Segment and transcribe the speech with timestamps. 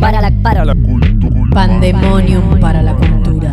[0.00, 1.50] para la, para la cultura.
[1.52, 3.50] Pandemonium para la cultura.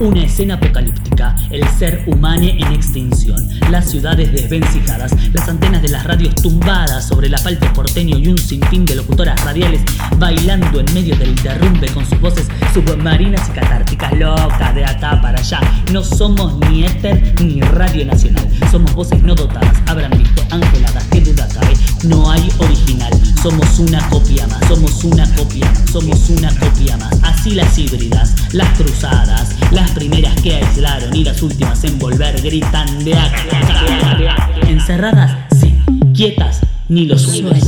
[0.00, 6.04] Una escena apocalíptica, el ser humano en extinción, las ciudades desvencijadas, las antenas de las
[6.04, 9.82] radios tumbadas sobre el asfalto porteño y un sinfín de locutoras radiales
[10.16, 15.40] bailando en medio del derrumbe con sus voces submarinas y catárticas, locas de acá para
[15.40, 15.60] allá.
[15.92, 21.20] No somos ni éter ni radio nacional, somos voces no dotadas, habrán visto angeladas, que
[21.22, 21.67] duda cabe,
[22.04, 23.12] no hay original,
[23.42, 27.18] somos una copia más, somos una copia somos una copia más.
[27.22, 33.04] Así las híbridas, las cruzadas, las primeras que aislaron y las últimas en volver gritan
[33.04, 34.48] de acá.
[34.66, 35.78] Encerradas, sí,
[36.14, 37.58] quietas, ni los sueños.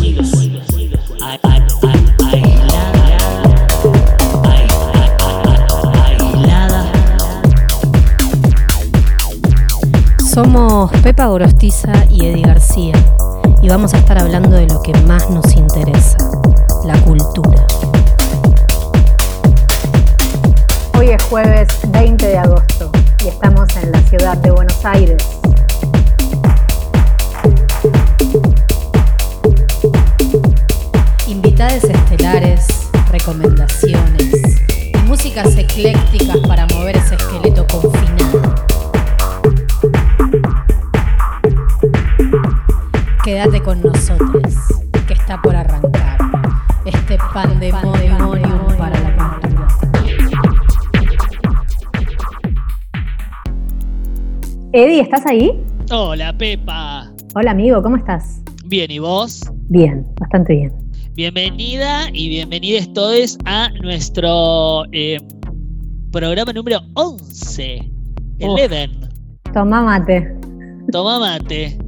[10.32, 12.92] Somos Pepa Gorostiza y Eddie García
[13.70, 16.16] vamos a estar hablando de lo que más nos interesa,
[16.84, 17.64] la cultura.
[20.98, 22.90] Hoy es jueves 20 de agosto
[23.24, 25.22] y estamos en la ciudad de Buenos Aires.
[31.28, 32.66] Invitades estelares,
[33.12, 34.60] recomendaciones
[35.10, 36.99] músicas eclécticas para mover
[55.00, 55.58] ¿estás ahí?
[55.90, 57.10] Hola Pepa.
[57.34, 58.42] Hola amigo, ¿cómo estás?
[58.66, 59.40] Bien, ¿y vos?
[59.70, 60.72] Bien, bastante bien.
[61.14, 65.18] Bienvenida y bienvenidos todos a nuestro eh,
[66.12, 67.90] programa número 11.
[68.40, 68.58] Uf.
[68.58, 69.08] Eleven.
[69.54, 70.36] Toma mate.
[70.92, 71.78] Toma mate.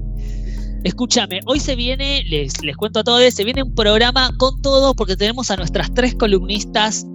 [0.85, 4.95] Escúchame, hoy se viene, les, les cuento a todos, se viene un programa con todo
[4.95, 7.07] porque tenemos a nuestras tres columnistas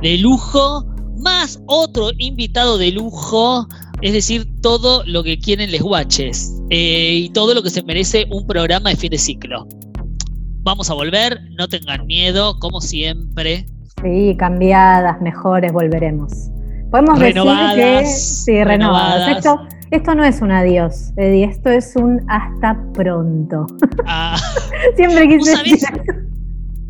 [0.00, 0.86] de lujo,
[1.18, 3.68] más otro invitado de lujo,
[4.02, 8.26] es decir, todo lo que quieren les guaches eh, y todo lo que se merece
[8.30, 9.66] un programa de fin de ciclo.
[10.64, 13.66] Vamos a volver, no tengan miedo, como siempre.
[14.02, 16.32] Sí, cambiadas, mejores, volveremos.
[16.90, 19.26] Podemos Renovadas, decir que sí, renovadas.
[19.26, 19.36] renovadas.
[19.38, 19.60] Esto,
[19.90, 23.66] esto no es un adiós, Eddie, esto es un hasta pronto.
[24.06, 24.36] Ah,
[24.96, 25.70] Siempre ¿Vos quise sabés?
[25.80, 26.02] decir.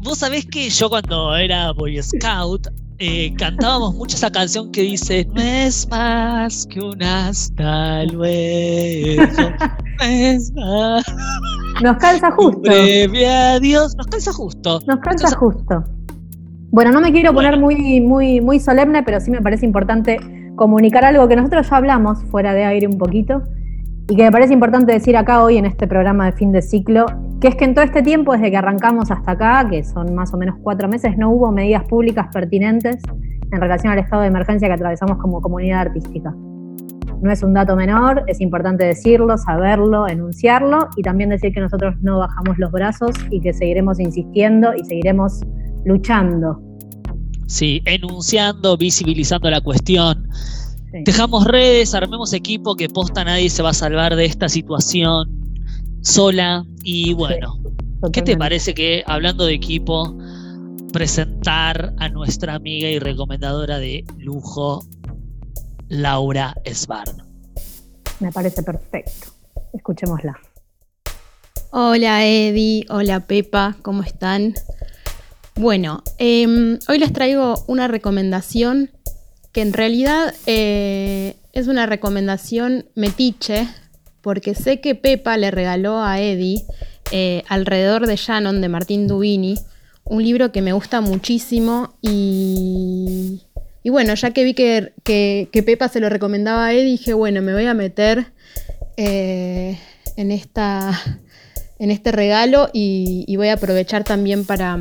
[0.03, 2.67] Vos sabés que yo cuando era Boy Scout
[3.05, 9.25] eh, cantábamos mucho esa canción que dice No es más que un hasta luego,
[9.99, 11.05] no es más
[11.83, 12.61] Nos calza justo.
[12.61, 13.97] breve adiós.
[13.97, 14.79] Nos calza justo.
[14.87, 15.85] Nos calza Entonces, justo.
[16.71, 20.21] Bueno, no me quiero poner muy, muy, muy solemne, pero sí me parece importante
[20.55, 23.43] comunicar algo que nosotros ya hablamos fuera de aire un poquito
[24.09, 27.07] y que me parece importante decir acá hoy en este programa de fin de ciclo,
[27.41, 30.35] que es que en todo este tiempo, desde que arrancamos hasta acá, que son más
[30.35, 32.97] o menos cuatro meses, no hubo medidas públicas pertinentes
[33.53, 36.35] en relación al estado de emergencia que atravesamos como comunidad artística.
[37.23, 41.95] No es un dato menor, es importante decirlo, saberlo, enunciarlo y también decir que nosotros
[42.01, 45.41] no bajamos los brazos y que seguiremos insistiendo y seguiremos
[45.85, 46.61] luchando.
[47.47, 50.29] Sí, enunciando, visibilizando la cuestión.
[50.93, 51.05] Sí.
[51.05, 55.27] Dejamos redes, armemos equipo, que posta nadie se va a salvar de esta situación
[56.03, 56.67] sola.
[56.83, 57.59] Y bueno,
[58.13, 60.15] ¿qué te parece que, hablando de equipo,
[60.93, 64.85] presentar a nuestra amiga y recomendadora de lujo,
[65.89, 67.23] Laura Sbarn?
[68.21, 69.29] Me parece perfecto.
[69.73, 70.39] Escuchémosla.
[71.71, 74.53] Hola Eddie, hola Pepa, ¿cómo están?
[75.55, 78.91] Bueno, em, hoy les traigo una recomendación
[79.53, 83.69] que en realidad eh, es una recomendación metiche,
[84.23, 86.63] porque sé que Pepa le regaló a Eddie
[87.11, 89.59] eh, Alrededor de Shannon de Martín Dubini,
[90.05, 93.43] un libro que me gusta muchísimo y,
[93.83, 97.43] y bueno, ya que vi que, que- Pepa se lo recomendaba a Eddie, dije, bueno,
[97.43, 98.27] me voy a meter
[98.97, 99.79] eh,
[100.17, 100.99] en esta
[101.79, 104.79] en este regalo y, y voy a aprovechar también para,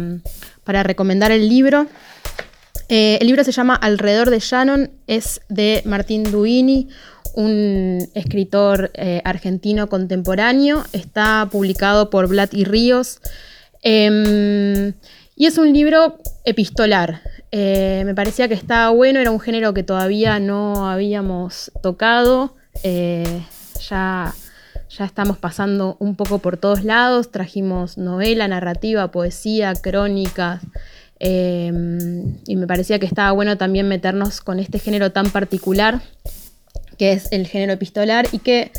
[0.63, 1.87] para recomendar el libro.
[2.93, 6.89] Eh, el libro se llama Alrededor de Shannon, es de Martín Duini,
[7.35, 10.83] un escritor eh, argentino contemporáneo.
[10.91, 13.21] Está publicado por Blat y Ríos.
[13.81, 14.91] Em,
[15.37, 17.21] y es un libro epistolar.
[17.53, 22.57] Eh, me parecía que estaba bueno, era un género que todavía no habíamos tocado.
[22.83, 24.33] Ya
[24.97, 30.61] ya estamos pasando un poco por todos lados, trajimos novela, narrativa, poesía, crónicas,
[31.23, 31.71] eh,
[32.47, 36.01] y me parecía que estaba bueno también meternos con este género tan particular,
[36.97, 38.71] que es el género epistolar, y que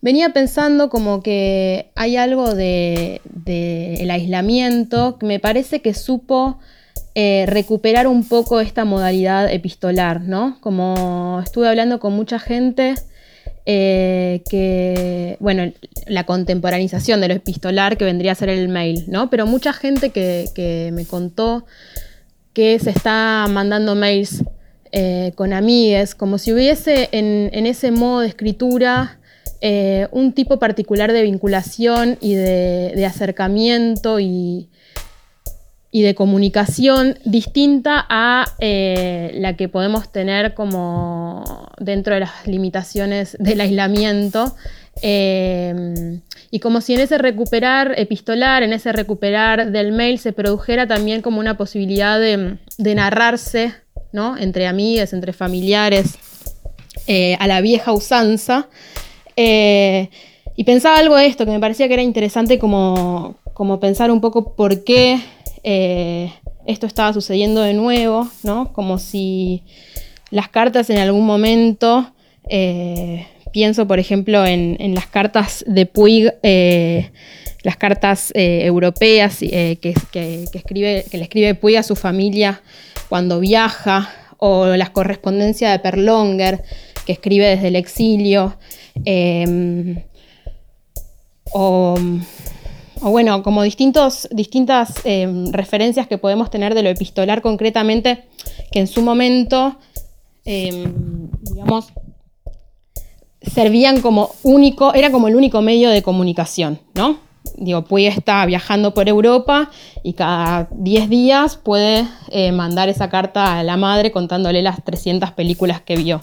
[0.00, 3.20] venía pensando como que hay algo de,
[4.10, 6.58] aislamiento que me parece que supo
[7.14, 10.56] eh, recuperar un poco esta modalidad epistolar, ¿no?
[10.60, 12.94] Como estuve hablando con mucha gente
[13.64, 15.72] eh, que, bueno,
[16.06, 19.30] la contemporanización de lo epistolar que vendría a ser el mail, ¿no?
[19.30, 21.64] Pero mucha gente que, me contó
[22.52, 24.42] que se está mandando mails
[24.90, 29.18] eh, con amigues, como si hubiese en, ese modo de escritura
[29.60, 34.68] eh, un tipo particular de vinculación y de acercamiento y,
[35.94, 43.36] y de comunicación distinta a eh, la que podemos tener como dentro de las limitaciones
[43.38, 44.56] del aislamiento.
[45.02, 46.18] Eh,
[46.50, 51.20] y como si en ese recuperar epistolar, en ese recuperar del mail, se produjera también
[51.20, 53.74] como una posibilidad de, narrarse,
[54.12, 54.38] ¿no?
[54.38, 56.14] Entre amigas, entre familiares,
[57.06, 58.68] eh, a la vieja usanza.
[59.36, 64.22] y pensaba algo de esto, que me parecía que era interesante como, como pensar un
[64.22, 65.20] poco por qué
[65.64, 66.32] eh,
[66.66, 68.72] esto estaba sucediendo de nuevo, ¿no?
[68.72, 69.62] Como si
[70.30, 72.12] las cartas en algún momento,
[72.48, 77.10] eh, pienso por ejemplo en, las cartas de Puig, eh,
[77.62, 79.78] las cartas europeas que,
[80.52, 82.62] escribe, que le escribe Puig a su familia
[83.08, 86.64] cuando viaja, o las correspondencias de Perlonger,
[87.06, 88.56] que escribe desde el exilio,
[91.52, 91.96] o
[93.02, 98.24] o bueno, como distintos, distintas eh, referencias que podemos tener de lo epistolar concretamente,
[98.70, 99.76] que en su momento,
[100.44, 101.92] em, digamos,
[103.42, 107.18] servían como único, era como el único medio de comunicación, ¿no?
[107.56, 109.70] Digo, Puy está viajando por Europa
[110.04, 115.32] y cada 10 días puede eh, mandar esa carta a la madre contándole las 300
[115.32, 116.20] películas que vio.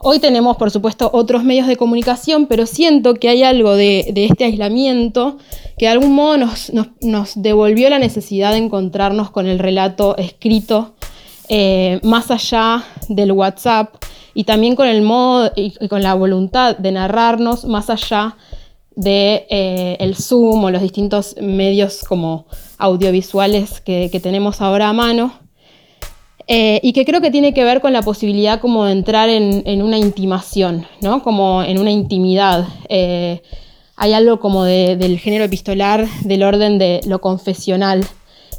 [0.00, 4.44] Hoy tenemos, por supuesto, otros medios de comunicación, pero siento que hay algo de, este
[4.44, 5.38] aislamiento
[5.78, 10.94] que de algún modo nos, devolvió la necesidad de encontrarnos con el relato escrito
[11.48, 13.94] eh, más allá del WhatsApp
[14.34, 18.36] y también con el modo y, con la voluntad de narrarnos más allá
[18.94, 22.46] de eh, el Zoom o los distintos medios como
[22.78, 25.48] audiovisuales que tenemos ahora a mano.
[26.50, 29.82] Eh, y que creo que tiene que ver con la posibilidad como de entrar en,
[29.82, 31.22] una intimación, ¿no?
[31.22, 32.66] Como en una intimidad.
[32.88, 33.42] Eh,
[33.98, 38.06] hay algo como del género epistolar, del orden de lo confesional,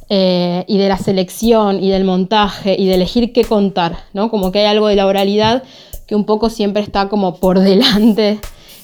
[0.09, 4.29] eh, y de la selección, y del montaje, y de elegir qué contar, ¿no?
[4.29, 5.63] Como que hay algo de la oralidad
[6.07, 8.39] que un poco siempre está como por delante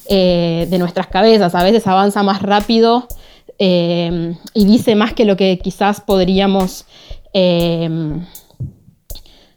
[0.08, 1.54] de nuestras cabezas.
[1.56, 3.08] A veces avanza más rápido
[3.58, 6.86] y dice más que lo que quizás podríamos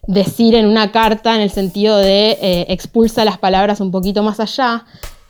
[0.10, 4.40] decir en una carta en el sentido de eh, expulsa las palabras un poquito más
[4.40, 4.84] allá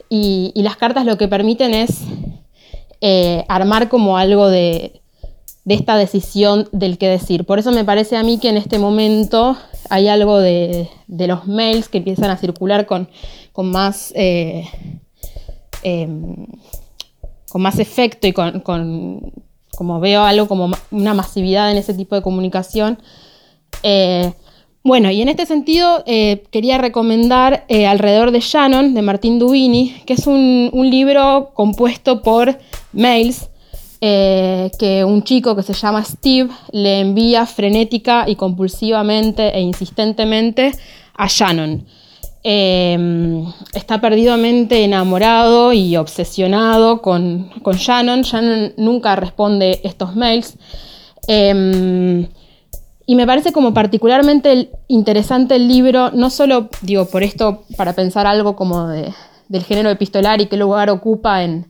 [0.10, 2.02] y, las cartas lo que permiten es
[3.02, 5.02] eh, armar como algo de,
[5.66, 7.46] esta decisión del qué decir.
[7.46, 9.56] Por eso me parece a mí que en este momento
[9.90, 13.08] hay algo de, los mails que empiezan a circular con,
[13.56, 14.12] más...
[14.16, 14.68] Eh,
[15.84, 16.48] em,
[17.50, 18.62] con más efecto y con,
[19.76, 23.00] como veo algo como una masividad en ese tipo de comunicación,
[24.90, 30.02] bueno, y en este sentido eh, quería recomendar eh, Alrededor de Shannon, de Martín Dubini,
[30.08, 32.58] que es un, libro compuesto por
[32.92, 33.50] mails
[34.02, 40.72] eh, que un chico que se llama Steve le envía frenética y compulsivamente e insistentemente
[41.16, 41.86] a Shannon.
[42.44, 48.24] Em, está perdidamente enamorado y obsesionado con, con, Shannon.
[48.24, 50.58] Shannon nunca responde estos mails.
[51.28, 52.28] Em,
[53.10, 58.28] y me parece como particularmente interesante el libro, no solo, digo, por esto, para pensar
[58.28, 61.66] algo como del género epistolar y qué lugar ocupa en,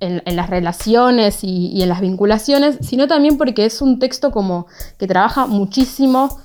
[0.00, 5.06] en, las relaciones y, en las vinculaciones, sino también porque es un texto como que
[5.06, 6.40] trabaja muchísimo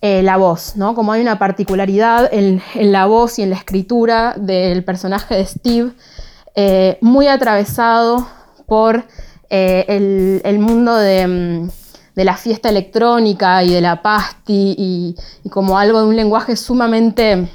[0.00, 0.94] eh, la voz, ¿no?
[0.94, 5.92] Como hay una particularidad en, la voz y en la escritura del personaje de Steve,
[6.54, 8.26] eh, muy atravesado
[8.66, 9.04] por
[9.50, 11.83] eh, el, mundo de mm,
[12.14, 15.16] de la fiesta electrónica y de la pasti y,
[15.50, 17.48] como algo de un lenguaje sumamente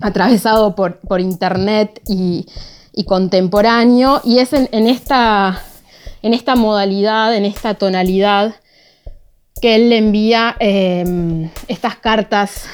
[0.00, 2.46] atravesado por, internet y,
[3.06, 4.20] contemporáneo.
[4.24, 5.62] Y es en, esta,
[6.22, 8.54] en, esta, modalidad, en esta tonalidad,
[9.60, 12.64] que él le envía em, estas cartas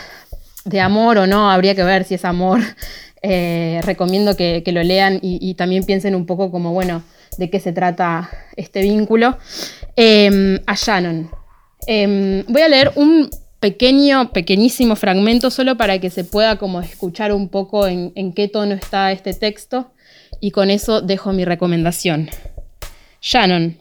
[0.65, 2.61] de amor o no, habría que ver si es amor.
[3.21, 7.03] Eh, recomiendo que, lo lean y, también piensen un poco como, bueno,
[7.39, 9.39] de qué se trata este vínculo.
[9.97, 11.31] Em, a Shannon.
[11.87, 13.31] Em, voy a leer un
[13.61, 18.49] pequeño, pequeñísimo fragmento solo para que se pueda como escuchar un poco en, en qué
[18.49, 19.93] tono está este texto
[20.41, 22.29] y con eso dejo mi recomendación.
[23.21, 23.79] Shannon,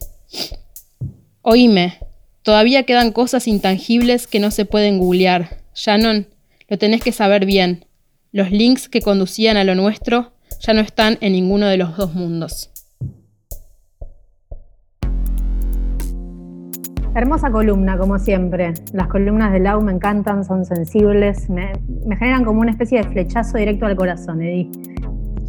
[1.41, 1.99] oíme,
[2.41, 5.61] todavía quedan cosas intangibles que no se pueden googlear.
[5.75, 6.27] Shannon,
[6.67, 7.85] lo tenés que saber bien.
[8.31, 12.13] Los links que conducían a lo nuestro ya no están en ninguno de los dos
[12.13, 12.69] mundos.
[17.15, 18.73] Hermosa columna, como siempre.
[18.93, 21.71] Las columnas de Lau me encantan, son sensibles, me,
[22.17, 24.69] generan como una especie de flechazo directo al corazón, Edi.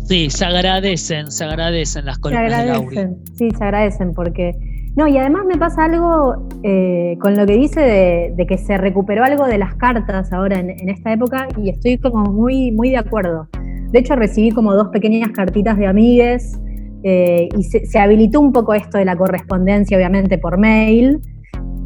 [0.05, 4.55] Sí, se agradecen, se agradecen las columnas se agradecen, Sí, se agradecen porque...
[4.97, 9.23] No, y además me pasa algo eh, con lo que dice de, que se recuperó
[9.23, 13.49] algo de las cartas ahora en, esta época y estoy como muy, muy de acuerdo.
[13.93, 16.59] De hecho, recibí como dos pequeñas cartitas de amigues
[17.05, 21.21] eh, y se, se, habilitó un poco esto de la correspondencia, obviamente, por mail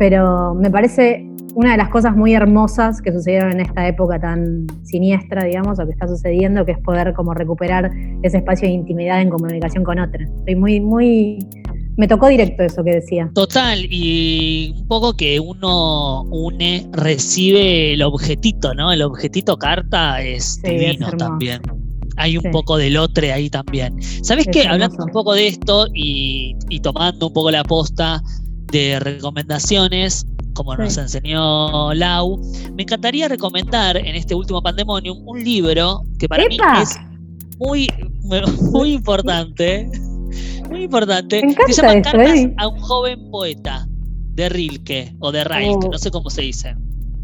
[0.03, 4.67] pero me parece una de las cosas muy hermosas que sucedieron en esta época tan
[4.83, 7.89] siniestra, digamos, o que está sucediendo, que es poder como recuperar
[8.25, 10.25] ese espacio de intimidad en comunicación con otra.
[10.25, 11.39] Estoy muy, muy,
[11.97, 13.31] me tocó directo eso que decía.
[13.33, 18.91] Total, y un poco que uno une, recibe el objetito, ¿no?
[18.91, 21.63] El objetito carta es divino también.
[22.17, 24.03] Hay un poco del otro ahí también.
[24.25, 24.67] ¿Sabes qué?
[24.67, 28.21] Hablando un poco de esto y, y tomando un poco la posta
[28.73, 32.41] de recomendaciones, como nos enseñó Lau,
[32.75, 36.99] me encantaría recomendar en este último Pandemonium un libro que para mí es
[37.59, 37.87] muy,
[38.73, 39.89] muy importante.
[40.69, 41.43] Muy importante.
[41.69, 43.87] Se llama Cartas a un joven poeta
[44.35, 45.91] de Rilke o de Rilke, oh.
[45.93, 46.75] no sé cómo se dice.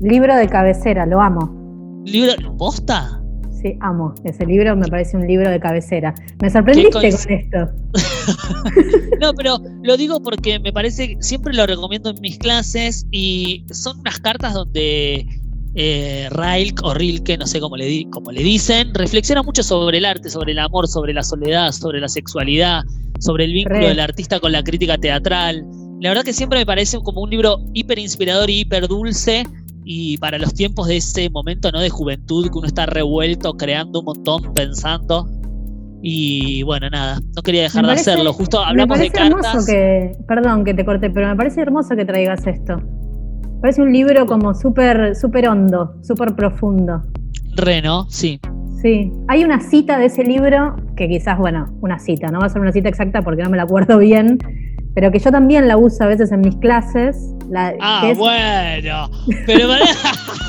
[0.00, 2.02] Libro de cabecera, lo amo.
[2.04, 2.56] ¿Libro?
[2.58, 3.17] ¿Posta?
[3.60, 6.14] Sí, amo ese libro, me parece un libro de cabecera.
[6.40, 7.58] Me sorprendiste con esto.
[9.20, 13.98] no, pero lo digo porque me parece, siempre lo recomiendo en mis clases y son
[13.98, 15.26] unas cartas donde
[15.74, 20.04] eh, Rilke o Rilke, no sé cómo le, cómo le dicen, reflexiona mucho sobre el
[20.04, 22.82] arte, sobre el amor, sobre la soledad, sobre la sexualidad,
[23.18, 25.64] sobre el vínculo del artista con la crítica teatral.
[26.00, 29.44] La verdad que siempre me parece como un libro hiper inspirador y hiper dulce
[29.90, 31.80] y para los tiempos de ese momento ¿no?
[31.80, 35.26] de juventud que uno está revuelto, creando un montón, pensando.
[36.02, 38.34] Y bueno, nada, no quería dejar de hacerlo.
[38.34, 39.64] Justo hablamos de cartas.
[39.64, 42.76] Que, perdón que te corte, pero me parece hermoso que traigas esto.
[42.76, 47.02] Me parece un libro como súper súper hondo, súper profundo.
[47.56, 48.38] Reno, sí.
[48.82, 52.50] Sí, hay una cita de ese libro que quizás, bueno, una cita, no va a
[52.50, 54.36] ser una cita exacta porque no me la acuerdo bien,
[54.98, 57.32] pero que yo también la uso a veces en mis clases.
[57.54, 59.08] ah, bueno,
[59.46, 59.68] pero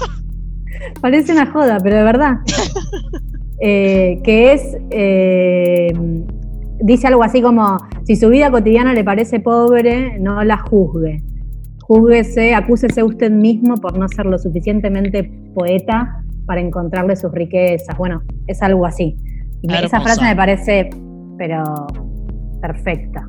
[1.01, 2.37] parece una joda, pero de verdad.
[3.61, 5.93] Eh, que es, eh,
[6.81, 11.21] dice algo así como, si su vida cotidiana le parece pobre, no la juzgue.
[11.81, 17.95] Júzguese, acúsese usted mismo por no ser lo suficientemente poeta para encontrarle sus riquezas.
[17.99, 19.15] Bueno, es algo así.
[19.61, 20.89] Y esa frase me parece,
[21.37, 21.63] pero
[22.61, 23.27] perfecta.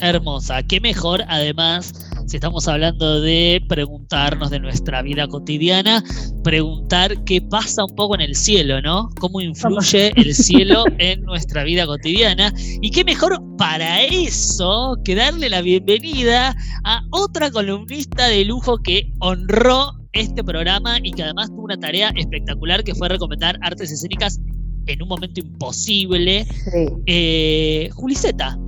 [0.00, 0.62] Hermosa.
[0.62, 1.92] Qué mejor, además,
[2.26, 6.02] si estamos hablando de preguntarnos de nuestra vida cotidiana,
[6.44, 9.10] preguntar qué pasa un poco en el cielo, ¿no?
[9.18, 12.52] ¿Cómo influye el cielo en nuestra vida cotidiana?
[12.80, 16.54] Y qué mejor para eso que darle la bienvenida
[16.84, 22.12] a otra columnista de lujo que honró este programa y que además tuvo una tarea
[22.16, 24.40] espectacular que fue recomendar artes escénicas
[24.86, 26.44] en un momento imposible.
[26.44, 26.86] Sí.
[27.06, 28.58] Eh, Juliceta,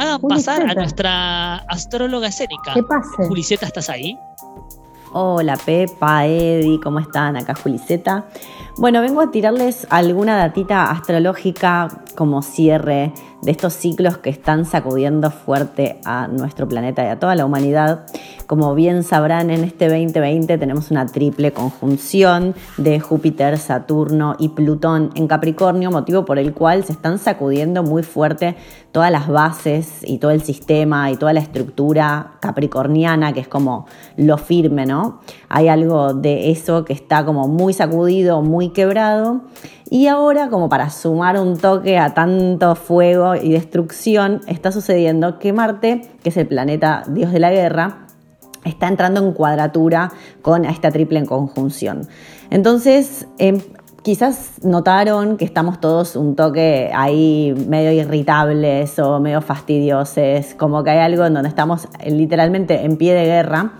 [0.00, 2.74] hagan pasar a nuestra astróloga escénica.
[2.74, 3.10] ¿Qué pasa?
[3.28, 4.18] Juliceta, ¿estás ahí?
[5.12, 7.36] Hola Pepa, Edi, ¿cómo están?
[7.36, 8.26] Acá Juliceta.
[8.76, 15.30] Bueno, vengo a tirarles alguna datita astrológica como cierre de estos ciclos que están sacudiendo
[15.30, 18.06] fuerte a nuestro planeta y a toda la humanidad.
[18.46, 25.10] Como bien sabrán, en este 2020 tenemos una triple conjunción de Júpiter, Saturno y Plutón
[25.14, 28.56] en Capricornio, motivo por el cual se están sacudiendo muy fuerte
[28.92, 33.86] todas las bases y todo el sistema y toda la estructura capricorniana, que es como
[34.16, 35.20] lo firme, ¿no?
[35.48, 39.42] Hay algo de eso que está como muy sacudido, muy quebrado.
[39.92, 45.52] Y ahora, como para sumar un toque a tanto fuego y destrucción, está sucediendo que
[45.52, 48.06] Marte, que es el planeta Dios de la Guerra,
[48.64, 52.06] está entrando en cuadratura con esta triple conjunción.
[52.50, 53.60] Entonces, em,
[54.02, 60.90] quizás notaron que estamos todos un toque ahí medio irritables o medio fastidiosos, como que
[60.90, 63.72] hay algo en donde estamos literalmente en pie de guerra.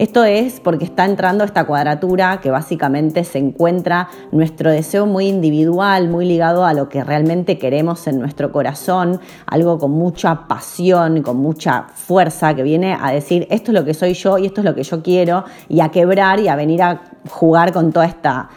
[0.00, 6.08] Esto es porque está entrando esta cuadratura que básicamente se encuentra nuestro deseo muy individual,
[6.08, 11.36] muy ligado a lo que realmente queremos en nuestro corazón, algo con mucha pasión, con
[11.36, 14.64] mucha fuerza, que viene a decir esto es lo que soy yo y esto es
[14.64, 18.48] lo que yo quiero, y a quebrar y a venir a jugar con toda esta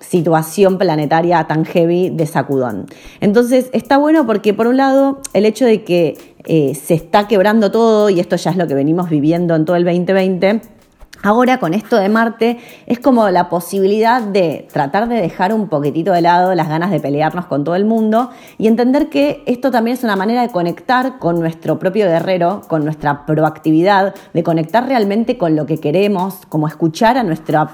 [0.00, 2.86] situación planetaria tan heavy de sacudón.
[3.20, 7.70] Entonces está bueno porque por un lado el hecho de que eh, se está quebrando
[7.70, 10.79] todo, y esto ya es lo que venimos viviendo en todo el 2020,
[11.22, 16.12] Ahora con esto de Marte es como la posibilidad de tratar de dejar un poquitito
[16.12, 19.98] de lado las ganas de pelearnos con todo el mundo y entender que esto también
[19.98, 25.36] es una manera de conectar con nuestro propio guerrero, con nuestra proactividad, de conectar realmente
[25.36, 27.68] con lo que queremos, como escuchar a nuestro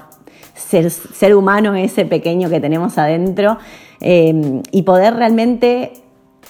[0.53, 3.59] ser, humano ese pequeño que tenemos adentro
[4.01, 5.93] eh, y poder realmente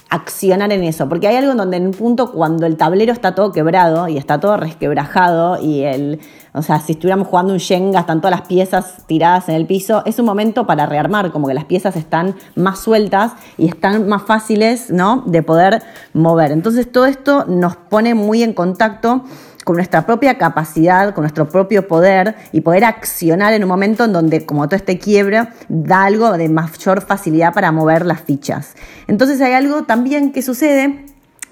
[0.10, 3.36] accionar en eso, porque hay algo en donde en un punto cuando el tablero está
[3.36, 6.20] todo quebrado y está todo resquebrajado y el,
[6.54, 10.04] o sea, si estuviéramos jugando un Shenga, están todas las piezas tiradas en el piso,
[10.06, 14.24] es un momento para rearmar, como que las piezas están más sueltas y están más
[14.24, 15.24] fáciles, ¿no?
[15.26, 15.84] De poder
[16.14, 16.52] mover.
[16.52, 19.24] Entonces todo esto nos pone muy en contacto
[19.68, 24.14] con nuestra propia capacidad, con nuestro propio poder y poder accionar en un momento en
[24.14, 28.76] donde, como todo este quiebre, da algo de mayor facilidad para mover las fichas.
[29.08, 31.04] Entonces hay algo también que sucede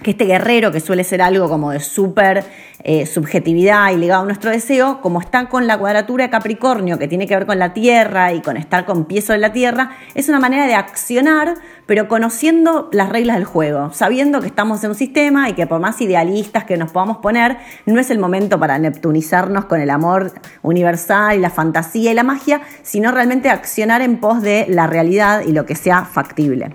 [0.02, 2.44] que este guerrero, que suele ser algo como de súper
[2.84, 7.08] eh, subjetividad y ligado a nuestro deseo, como está con la cuadratura de Capricornio, que
[7.08, 10.30] tiene que ver con la Tierra y con estar con pie sobre la Tierra, es
[10.30, 14.96] una manera de accionar, pero conociendo las reglas del juego, sabiendo que estamos en un
[14.96, 18.78] sistema y que por más idealistas que nos podamos poner, no es el momento para
[18.78, 24.18] neptunizarnos con el amor universal y la fantasía y la magia, sino realmente accionar en
[24.18, 26.70] pos de la realidad y lo que sea factible.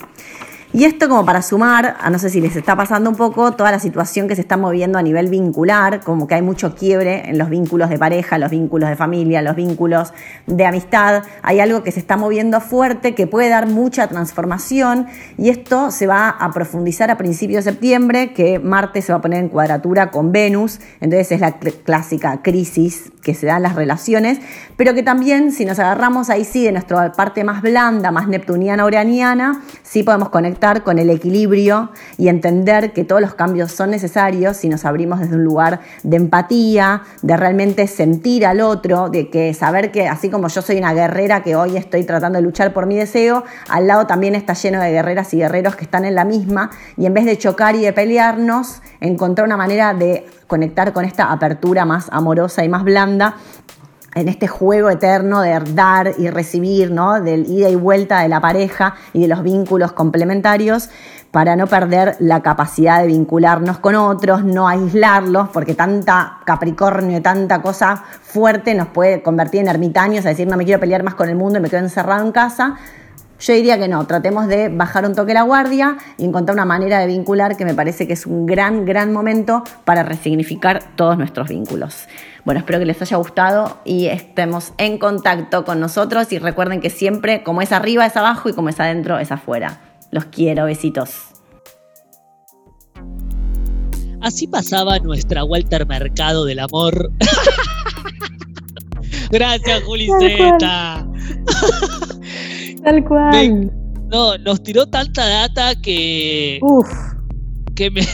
[0.72, 3.72] Y esto como para sumar, a no sé si les está pasando un poco, toda
[3.72, 7.38] la situación que se está moviendo a nivel vincular, como que hay mucho quiebre en
[7.38, 10.12] los vínculos de pareja, los vínculos de familia, los vínculos
[10.46, 11.24] de amistad.
[11.42, 16.06] Hay algo que se está moviendo fuerte, que puede dar mucha transformación y esto se
[16.06, 20.12] va a profundizar a principios de septiembre, que Marte se va a poner en cuadratura
[20.12, 24.38] con Venus, entonces es la clásica crisis que se da en las relaciones,
[24.76, 28.86] pero que también si nos agarramos ahí sí de nuestra parte más blanda, más neptuniana,
[28.86, 34.58] uraniana, sí podemos conectar con el equilibrio y entender que todos los cambios son necesarios
[34.58, 39.54] si nos abrimos desde un lugar de empatía, de realmente sentir al otro, de que
[39.54, 42.84] saber que así como yo soy una guerrera que hoy estoy tratando de luchar por
[42.84, 46.26] mi deseo, al lado también está lleno de guerreras y guerreros que están en la
[46.26, 51.06] misma y en vez de chocar y de pelearnos, encontrar una manera de conectar con
[51.06, 53.36] esta apertura más amorosa y más blanda
[54.14, 57.20] en este juego eterno de dar y recibir, ¿no?
[57.20, 60.90] Del ida y vuelta de la pareja y de los vínculos complementarios
[61.30, 67.20] para no perder la capacidad de vincularnos con otros, no aislarlos, porque tanta Capricornio y
[67.20, 71.14] tanta cosa fuerte nos puede convertir en ermitaños, a decir no me quiero pelear más
[71.14, 72.76] con el mundo y me quedo encerrado en casa.
[73.40, 76.98] Yo diría que no, tratemos de bajar un toque la guardia y encontrar una manera
[76.98, 81.48] de vincular que me parece que es un gran, gran momento para resignificar todos nuestros
[81.48, 82.06] vínculos.
[82.44, 86.90] Bueno, espero que les haya gustado y estemos en contacto con nosotros y recuerden que
[86.90, 89.80] siempre como es arriba es abajo y como es adentro es afuera.
[90.10, 91.28] Los quiero, besitos.
[94.20, 97.10] Así pasaba nuestra Walter Mercado del amor.
[99.30, 101.06] Gracias, Juliceta.
[102.84, 103.72] Tal cual.
[104.10, 106.58] no, nos tiró tanta data que.
[106.62, 106.88] Uf.
[107.74, 108.02] Que me.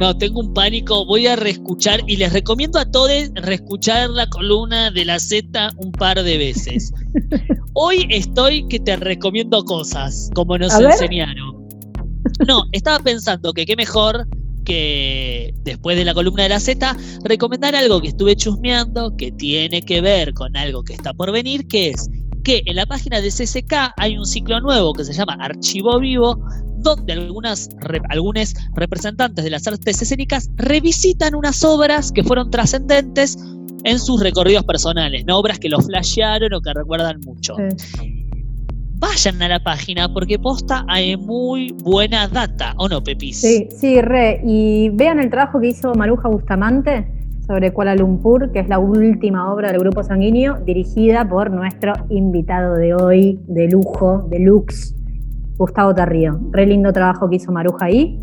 [0.00, 1.04] No, tengo un pánico.
[1.04, 5.92] Voy a reescuchar y les recomiendo a todos reescuchar la columna de la Z un
[5.92, 6.92] par de veces.
[7.74, 11.68] Hoy estoy que te recomiendo cosas, como nos enseñaron.
[12.48, 14.26] No, estaba pensando que qué mejor
[14.64, 19.82] que después de la columna de la Z, recomendar algo que estuve chusmeando, que tiene
[19.82, 22.08] que ver con algo que está por venir, que es
[22.42, 26.38] que en la página de CCK hay un ciclo nuevo que se llama Archivo Vivo,
[26.78, 27.68] donde algunas,
[28.08, 33.36] algunos representantes de las artes escénicas revisitan unas obras que fueron trascendentes
[33.84, 35.38] en sus recorridos personales, ¿no?
[35.38, 37.56] obras que los flashearon o que recuerdan mucho.
[38.98, 43.40] Vayan a la página porque posta hay muy buena data, ¿o no, Pepis?
[43.40, 44.40] Sí, sí, re.
[44.44, 49.52] Y vean el trabajo que hizo Maruja Bustamante sobre Kuala Lumpur, que es la última
[49.52, 54.94] obra del Grupo Sanguíneo, dirigida por nuestro invitado de hoy, de lujo, de lux,
[55.56, 56.40] Gustavo Tarrío.
[56.50, 58.18] Re lindo trabajo que hizo Maruja ahí.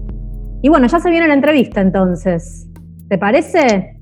[0.62, 2.68] Y bueno, ya se viene la entrevista entonces.
[3.08, 3.96] ¿Te parece?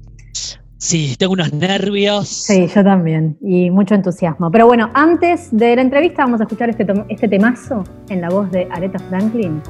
[0.77, 2.27] Sí, tengo unos nervios.
[2.27, 3.37] Sí, yo también.
[3.41, 4.51] Y mucho entusiasmo.
[4.51, 8.51] Pero bueno, antes de la entrevista vamos a escuchar este, este temazo en la voz
[8.51, 9.61] de Aretha Franklin.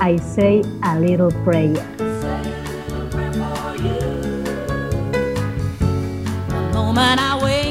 [0.00, 1.82] I say a little prayer.
[6.94, 7.61] And I wait.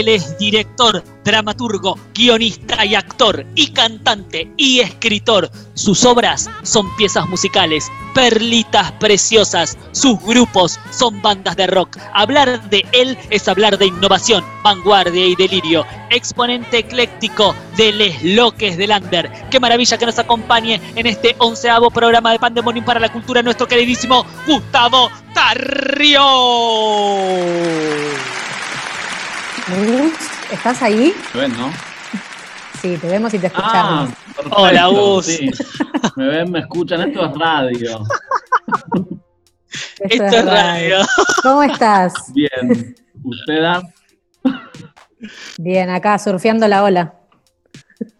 [0.00, 5.50] Él es director, dramaturgo, guionista y actor, y cantante y escritor.
[5.74, 9.76] Sus obras son piezas musicales, perlitas preciosas.
[9.92, 11.98] Sus grupos son bandas de rock.
[12.14, 15.84] Hablar de él es hablar de innovación, vanguardia y delirio.
[16.08, 19.30] Exponente ecléctico de Les Loques del Lander.
[19.50, 23.68] Qué maravilla que nos acompañe en este onceavo programa de Pandemonium para la Cultura nuestro
[23.68, 26.24] queridísimo Gustavo Tarrio.
[30.50, 31.14] ¿Estás ahí?
[31.34, 31.72] ¿Me ven, no?
[32.80, 34.10] Sí, te vemos y te escuchamos.
[34.10, 35.28] Ah, Hola, Gus.
[36.16, 38.04] Me ven, me escuchan, esto es radio.
[40.00, 40.96] Esto, es radio.
[41.42, 42.14] ¿Cómo estás?
[42.32, 42.94] Bien.
[43.22, 43.62] ¿Usted?
[45.58, 47.14] Bien, acá surfeando la ola.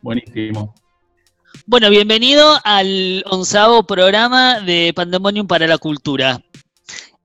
[0.02, 0.74] Buenísimo.
[1.66, 6.40] Bueno, bienvenido al onceavo programa de Pandemonium para la Cultura.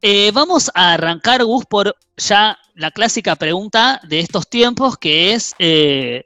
[0.02, 5.56] Eh, vamos a arrancar, Gus, por ya la clásica pregunta de estos tiempos, que es
[5.60, 6.26] eh,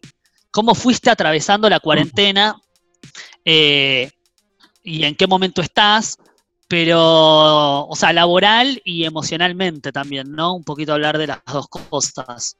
[0.51, 2.59] cómo fuiste atravesando la cuarentena
[3.45, 4.09] eh,
[4.83, 6.17] y en qué momento estás,
[6.67, 10.55] pero, o sea, laboral y emocionalmente también, ¿no?
[10.55, 12.57] Un poquito hablar de las dos cosas.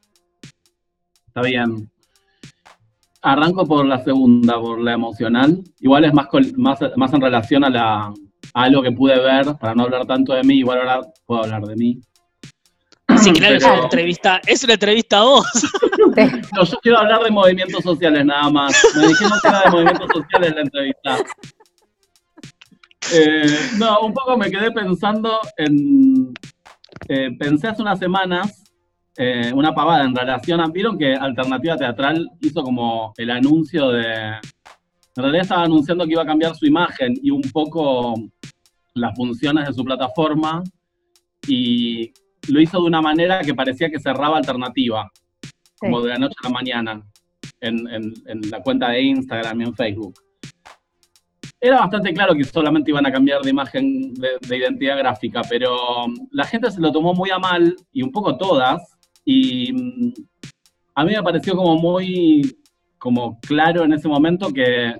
[1.28, 1.90] Está bien.
[3.22, 5.64] Arranco por la segunda, por la emocional.
[5.80, 8.14] Igual es más, más, más en relación a, la,
[8.54, 11.76] algo que pude ver, para no hablar tanto de mí, igual ahora puedo hablar de
[11.76, 12.00] mí.
[13.36, 15.46] Claro, es una entrevista, es una entrevista a vos.
[16.56, 18.76] No, yo quiero hablar de movimientos sociales nada más.
[18.96, 21.18] Me dijeron que era de movimientos sociales la entrevista.
[23.14, 26.34] Eh, no, un poco me quedé pensando en.
[27.08, 28.64] Eh, pensé hace unas semanas
[29.22, 30.68] eh, una pavada en relación a.
[30.68, 34.06] ¿Vieron que Alternativa Teatral hizo como el anuncio de.
[34.06, 38.16] En realidad estaba anunciando que iba a cambiar su imagen y un poco
[38.94, 40.64] las funciones de su plataforma.
[41.48, 42.14] Y
[42.48, 45.12] lo hizo de una manera que parecía que cerraba alternativa,
[45.80, 47.04] como de la noche a la mañana,
[47.62, 48.14] en,
[48.50, 50.14] la cuenta de Instagram y en Facebook.
[51.60, 56.46] era bastante claro que solamente iban a cambiar de imagen de, identidad gráfica, pero la
[56.46, 58.82] gente se lo tomó muy a mal, y un poco todas,
[59.26, 60.14] y mm,
[60.96, 62.56] a mí me pareció como muy
[63.00, 64.94] como claro en ese momento que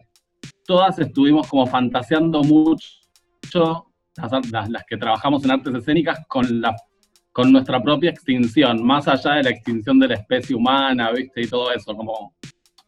[0.66, 3.88] todas estuvimos como fantaseando mucho,
[4.52, 6.76] las, que trabajamos en artes escénicas, con, la,
[7.40, 11.44] con nuestra propia extinción, más allá de la extinción de la especie humana, ¿viste?
[11.44, 12.36] Y todo eso, como...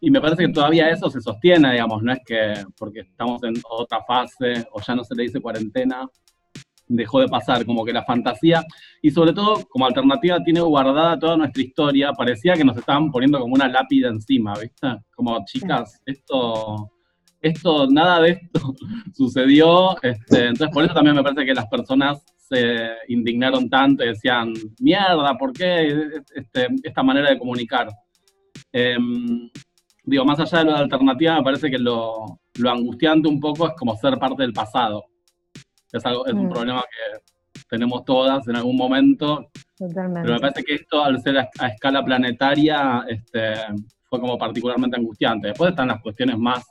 [0.01, 3.53] Y me parece que todavía eso se sostiene, digamos, no es que porque estamos en
[3.69, 6.05] otra fase o ya no se le dice cuarentena,
[6.85, 8.61] dejó de pasar, como que la fantasía,
[9.01, 13.39] y sobre todo como alternativa tiene guardada toda nuestra historia, parecía que nos estaban poniendo
[13.39, 14.97] como una lápida encima, ¿viste?
[15.15, 16.91] Como chicas, esto,
[17.39, 18.75] esto, nada de esto
[19.13, 24.09] sucedió, este, entonces por eso también me parece que las personas se indignaron tanto y
[24.09, 27.87] decían, mierda, ¿por qué este, esta manera de comunicar?
[28.73, 29.49] Em,
[30.03, 33.69] digo, más allá de lo de alternativa, me parece que lo, lo angustiante un poco
[33.69, 35.05] es como ser parte del pasado.
[35.93, 36.49] Es, algo, es un mm.
[36.49, 39.49] problema que tenemos todas en algún momento.
[39.77, 40.21] Totalmente.
[40.23, 43.53] Pero me parece que esto, al ser a, escala planetaria, este,
[44.09, 45.47] fue como particularmente angustiante.
[45.47, 46.65] Después están las cuestiones más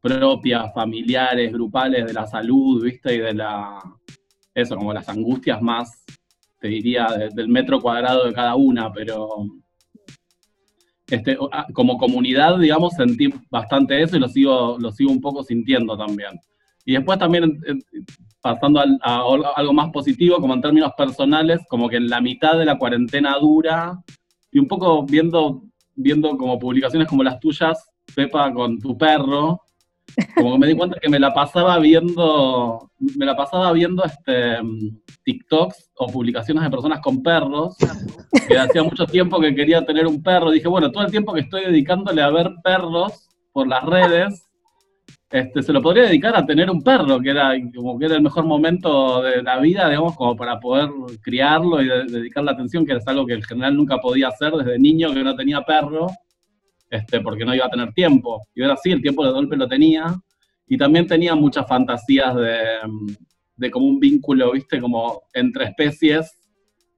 [0.00, 3.14] propias, familiares, grupales de la salud, ¿viste?
[3.14, 3.78] Y de la.
[4.54, 6.04] Eso, como las angustias más,
[6.60, 9.46] te diría, del metro cuadrado de cada una, pero.
[11.06, 11.36] Este,
[11.74, 16.40] como comunidad, digamos, sentí bastante eso y lo sigo, lo sigo un poco sintiendo también.
[16.86, 17.60] Y después también,
[18.40, 19.22] pasando a,
[19.56, 23.38] algo más positivo, como en términos personales, como que en la mitad de la cuarentena
[23.38, 23.98] dura,
[24.50, 25.62] y un poco viendo,
[25.94, 29.60] viendo como publicaciones como las tuyas, Pepa, con tu perro,
[30.34, 34.58] como que me di cuenta que me la pasaba viendo, me la pasaba viendo este,
[35.24, 37.76] TikToks o publicaciones de personas con perros,
[38.46, 40.50] que hacía mucho tiempo que quería tener un perro.
[40.50, 44.44] Dije, bueno, todo el tiempo que estoy dedicándole a ver perros por las redes,
[45.30, 48.22] este, se lo podría dedicar a tener un perro, que era como que era el
[48.22, 50.90] mejor momento de la vida, digamos, como para poder
[51.22, 54.78] criarlo y dedicar la atención, que es algo que en general nunca podía hacer desde
[54.78, 56.06] niño que no tenía perro,
[56.90, 58.46] este, porque no iba a tener tiempo.
[58.54, 60.14] Y ahora sí, el tiempo de golpe lo tenía.
[60.66, 62.56] Y también tenía muchas fantasías de,
[63.56, 66.38] de como un vínculo, viste, como entre especies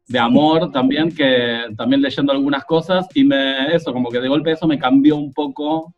[0.09, 4.53] de amor también, que también leyendo algunas cosas, y me, eso, como que de golpe
[4.53, 5.97] eso me cambió un poco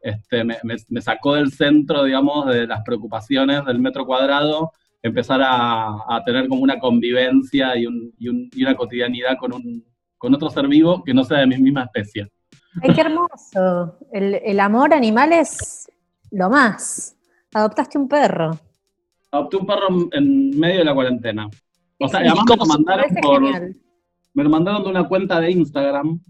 [0.00, 6.48] este, me, sacó del centro, digamos, de las preocupaciones del metro cuadrado, empezar a, tener
[6.48, 9.84] como una convivencia y, una cotidianidad con, un,
[10.16, 12.28] con otro ser vivo que no sea de mi misma especie.
[12.82, 13.98] Ay, qué hermoso.
[14.12, 15.90] El, amor animal es
[16.30, 17.16] lo más.
[17.52, 18.58] Adoptaste un perro.
[19.30, 21.48] Adopté un perro en medio de la cuarentena.
[21.98, 23.42] O sea, además me lo mandaron por.
[24.34, 26.20] Me lo mandaron de una cuenta de Instagram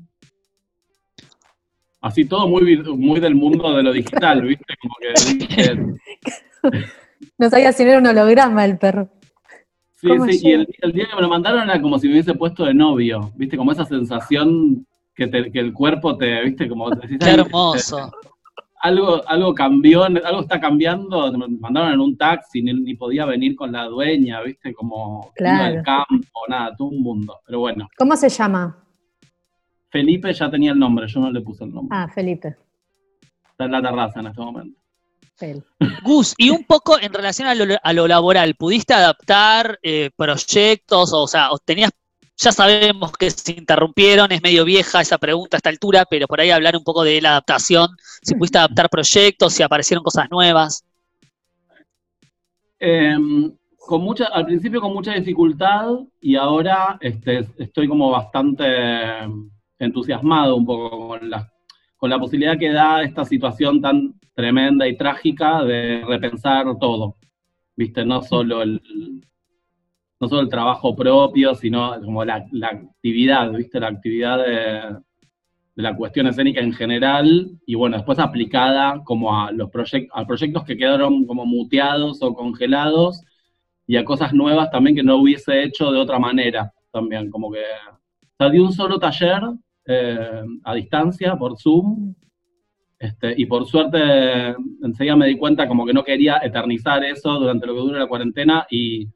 [2.00, 4.74] así todo muy, muy del mundo de lo digital, ¿viste?
[4.80, 5.86] Como que,
[7.38, 9.08] no sabía si era un holograma el perro.
[9.96, 12.64] Sí, sí, y el, día que me lo mandaron era como si me hubiese puesto
[12.64, 13.56] de novio, ¿viste?
[13.56, 14.86] Como esa sensación
[15.26, 16.68] que, que el cuerpo te, ¿viste?
[16.68, 18.12] Como decís, Qué hermoso.
[18.80, 23.72] algo, algo cambió, algo está cambiando, me mandaron en un taxi, ni, podía venir con
[23.72, 24.72] la dueña, ¿viste?
[24.72, 25.74] Como claro.
[25.74, 27.88] del campo, nada, todo un mundo, pero bueno.
[27.96, 28.84] ¿Cómo se llama?
[29.90, 31.96] Felipe ya tenía el nombre, yo no le puse el nombre.
[31.98, 32.56] Ah, Felipe.
[33.50, 34.78] Está en la terraza en este momento.
[36.04, 41.12] Gus, y un poco en relación a lo, laboral, ¿pudiste adaptar eh, proyectos?
[41.12, 41.92] O sea, tenías,
[42.38, 46.40] ya sabemos que se interrumpieron, es medio vieja esa pregunta a esta altura, pero por
[46.40, 47.88] ahí hablar un poco de la adaptación,
[48.22, 50.84] si pudiste adaptar proyectos, si aparecieron cosas nuevas.
[52.78, 55.88] Em, con mucha, al principio con mucha dificultad
[56.20, 58.64] y ahora este, estoy como bastante
[59.80, 61.52] entusiasmado un poco con la,
[61.96, 67.16] con la posibilidad que da esta situación tan tremenda y trágica de repensar todo,
[67.74, 68.04] ¿viste?
[68.04, 68.80] No solo el,
[70.20, 73.80] no solo el trabajo propio, sino como la, actividad, ¿viste?
[73.80, 74.98] La actividad de,
[75.76, 80.64] la cuestión escénica en general y bueno, después aplicada como a los proyectos, a proyectos
[80.64, 83.22] que quedaron como muteados o congelados
[83.86, 87.60] y a cosas nuevas también que no hubiese hecho de otra manera también, como que,
[87.60, 89.40] o sea, un solo taller
[89.86, 92.14] eh, a distancia por Zoom.
[92.98, 97.64] Este, y por suerte enseguida me di cuenta como que no quería eternizar eso durante
[97.64, 99.06] lo que dura la cuarentena y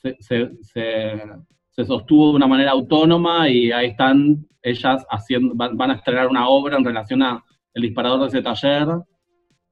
[0.00, 6.48] se, sostuvo de una manera autónoma y ahí están ellas haciendo, van, a estrenar una
[6.48, 8.88] obra en relación a el disparador de ese taller,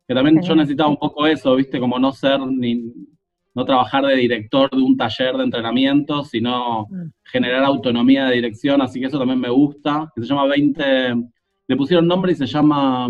[0.06, 2.92] que también yo necesitaba un poco eso, viste, como no ser ni,
[3.54, 7.10] no trabajar de director de un taller de entrenamiento, sino mm.
[7.24, 11.14] generar autonomía de dirección, así que eso también me gusta, que se llama 20,
[11.68, 13.08] le pusieron nombre y se llama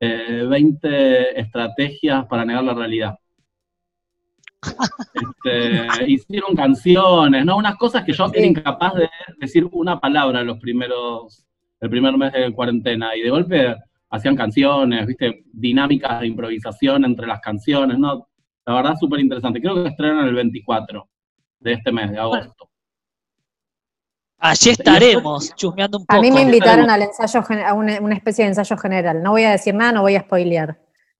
[0.00, 3.14] 20 eh, estrategias para negar la realidad.
[5.14, 7.56] Este, hicieron canciones, ¿no?
[7.56, 11.44] Unas cosas que yo era incapaz de decir una palabra en los primeros,
[11.80, 13.76] el primer mes de cuarentena, y de golpe
[14.10, 18.28] hacían canciones, viste, dinámicas de improvisación entre las canciones, ¿no?
[18.66, 19.60] La verdad, súper interesante.
[19.60, 21.08] Creo que estrenan el 24
[21.60, 22.70] de este mes, de agosto.
[24.38, 26.18] Allí estaremos, chusmeando un poco.
[26.18, 29.22] A mí me invitaron al ensayo, a una, especie de ensayo general.
[29.22, 30.78] No voy a decir nada, no voy a spoilear,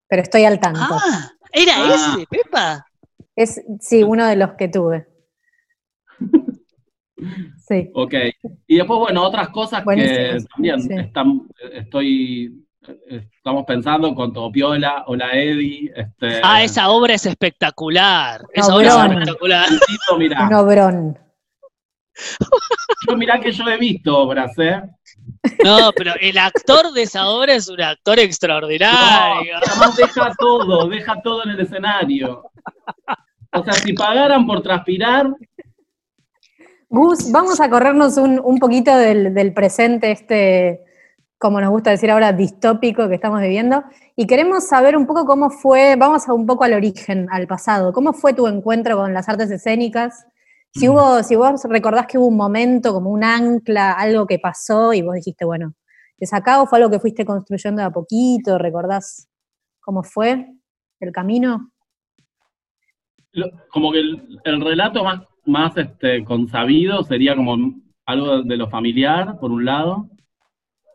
[0.08, 0.80] pero estoy al tanto.
[0.90, 1.94] Ah, ¿era ah.
[1.94, 2.86] ese, Pepa?
[3.36, 5.06] Es, sí, uno de los que tuve.
[7.66, 7.90] Sí.
[7.94, 8.12] Ok.
[8.66, 12.64] Y después, bueno, otras cosas que también están, estoy
[13.08, 15.92] estamos pensando con Topiola, Hola Eddie.
[15.94, 16.40] Este...
[16.42, 18.42] Ah, esa obra es espectacular.
[18.52, 19.68] Esa obra es espectacular.
[20.46, 21.18] Un obrón.
[23.08, 24.82] Yo mirá que yo he visto obras, ¿eh?
[25.64, 29.56] No, pero el actor de esa obra es un actor extraordinario.
[29.56, 32.50] además deja todo, deja todo en el escenario.
[33.54, 35.34] O sea, si pagaran por transpirar.
[36.88, 40.84] Gus, vamos a corrernos un, un poquito del, del presente este
[41.44, 43.84] como nos gusta decir ahora, distópico que estamos viviendo.
[44.16, 47.92] Y queremos saber un poco cómo fue, vamos a un poco al origen, al pasado.
[47.92, 50.24] ¿Cómo fue tu encuentro con las artes escénicas?
[50.72, 54.94] Si, hubo, si vos recordás que hubo un momento, como un ancla, algo que pasó
[54.94, 55.74] y vos dijiste, bueno,
[56.16, 58.56] ¿es acá o fue algo que fuiste construyendo de a poquito?
[58.56, 59.28] ¿Recordás
[59.80, 60.46] cómo fue
[60.98, 61.73] el camino?
[63.68, 67.74] Como que el, relato más, más este, consabido sería como
[68.06, 70.08] algo de lo familiar, por un lado,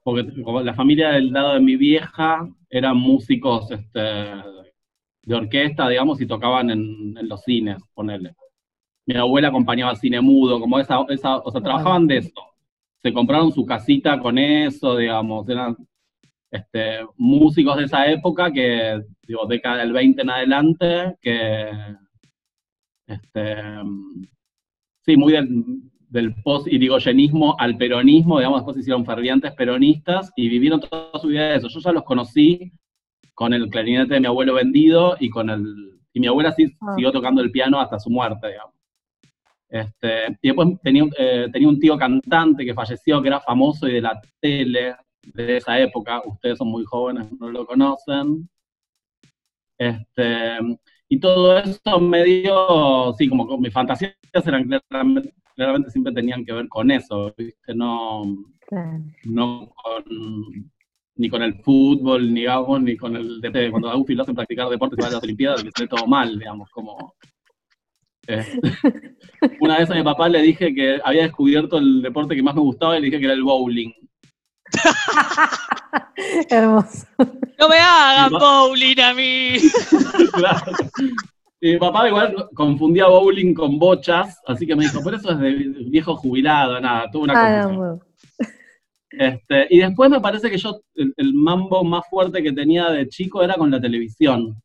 [0.04, 0.32] porque
[0.64, 6.70] la familia del lado de mi vieja eran músicos este, de orquesta, digamos, y tocaban
[6.70, 8.34] en, los cines, ponele.
[9.06, 12.42] Mi abuela acompañaba cine mudo, como esa, esa o sea, trabajaban de eso.
[13.02, 15.76] Se compraron su casita con eso, digamos, eran
[16.52, 21.72] este, músicos de esa época que, digo, década del 20 en adelante, que,
[23.10, 23.56] este,
[25.06, 30.80] sí, muy del, del post-irigoyenismo al peronismo, digamos, después se hicieron fervientes peronistas y vivieron
[30.80, 31.68] toda su vida de eso.
[31.70, 32.72] Yo ya los conocí
[33.34, 36.00] con el clarinete de mi abuelo vendido y con el...
[36.14, 36.94] Y mi abuela sí ah.
[36.96, 38.76] siguió tocando el piano hasta su muerte, digamos.
[39.70, 43.94] Este, y después tenía, eh, tenía un tío cantante que falleció, que era famoso y
[43.94, 46.22] de la tele de esa época.
[46.26, 48.50] Ustedes son muy jóvenes, no lo conocen.
[49.78, 50.58] Este,
[51.10, 56.68] y todo eso medio, sí, como mis fantasías eran claramente, claramente siempre tenían que ver
[56.68, 57.74] con eso, ¿viste?
[57.74, 58.22] No,
[59.24, 60.72] no con,
[61.16, 62.46] ni con el fútbol, ni
[62.82, 63.72] ni con el deporte.
[63.72, 66.38] Cuando Agustín lo hacen practicar deporte, se va a las Olimpiadas, que sale todo mal,
[66.38, 67.16] digamos, como...
[68.28, 68.46] Eh,
[69.62, 72.62] una vez a mi papá le dije que había descubierto el deporte que más me
[72.62, 73.92] gustaba y le dije que era el bowling.
[76.50, 77.08] Hermoso.
[77.60, 79.58] No me hagan bowling a mí.
[80.34, 80.74] claro.
[81.62, 85.52] Mi papá igual confundía bowling con bochas, así que me dijo, por eso es de
[85.90, 87.98] viejo jubilado, nada, tuvo una ah,
[89.12, 93.44] este, y después me parece que yo, el, mambo más fuerte que tenía de chico
[93.44, 94.62] era con la televisión.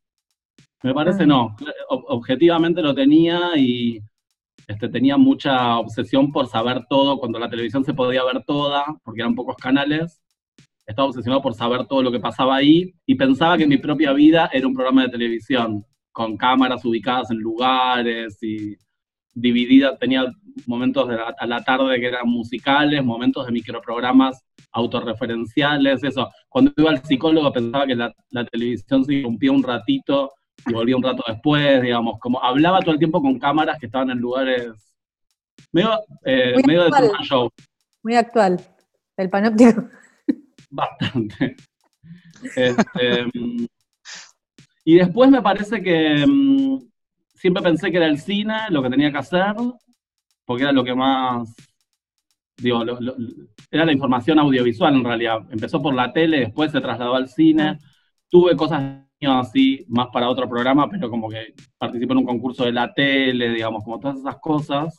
[0.82, 1.26] Me parece ah.
[1.26, 1.56] no,
[1.88, 4.00] objetivamente lo tenía y
[4.66, 9.20] este, tenía mucha obsesión por saber todo, cuando la televisión se podía ver toda, porque
[9.20, 10.20] eran pocos canales,
[10.86, 14.50] estaba obsesionado por saber todo lo que pasaba ahí y pensaba que mi propia vida
[14.52, 18.76] era un programa de televisión con cámaras ubicadas en lugares y
[19.34, 20.26] dividida, tenía
[20.66, 26.28] momentos de a la tarde que eran musicales, momentos de microprogramas autorreferenciales, eso.
[26.48, 30.30] Cuando iba al psicólogo pensaba que la, televisión se rompía un ratito
[30.66, 34.10] y volvía un rato después, digamos, como hablaba todo el tiempo con cámaras que estaban
[34.10, 34.72] en lugares
[35.72, 36.90] medio, eh, medio de
[37.22, 37.50] show.
[38.02, 38.60] Muy actual,
[39.16, 39.88] el panóptico.
[40.70, 41.56] Bastante.
[42.56, 43.24] Este,
[44.84, 46.78] y después me parece que mm,
[47.34, 49.54] siempre pensé que era el cine lo que tenía que hacer,
[50.44, 51.54] porque era lo que más,
[52.58, 52.84] digo,
[53.70, 55.38] era la información audiovisual en realidad.
[55.50, 57.78] Empezó por la tele, después se trasladó al cine.
[58.28, 62.72] Tuve cosas así, más para otro programa, pero como que participé en un concurso de
[62.72, 64.96] la tele, digamos, como todas esas cosas.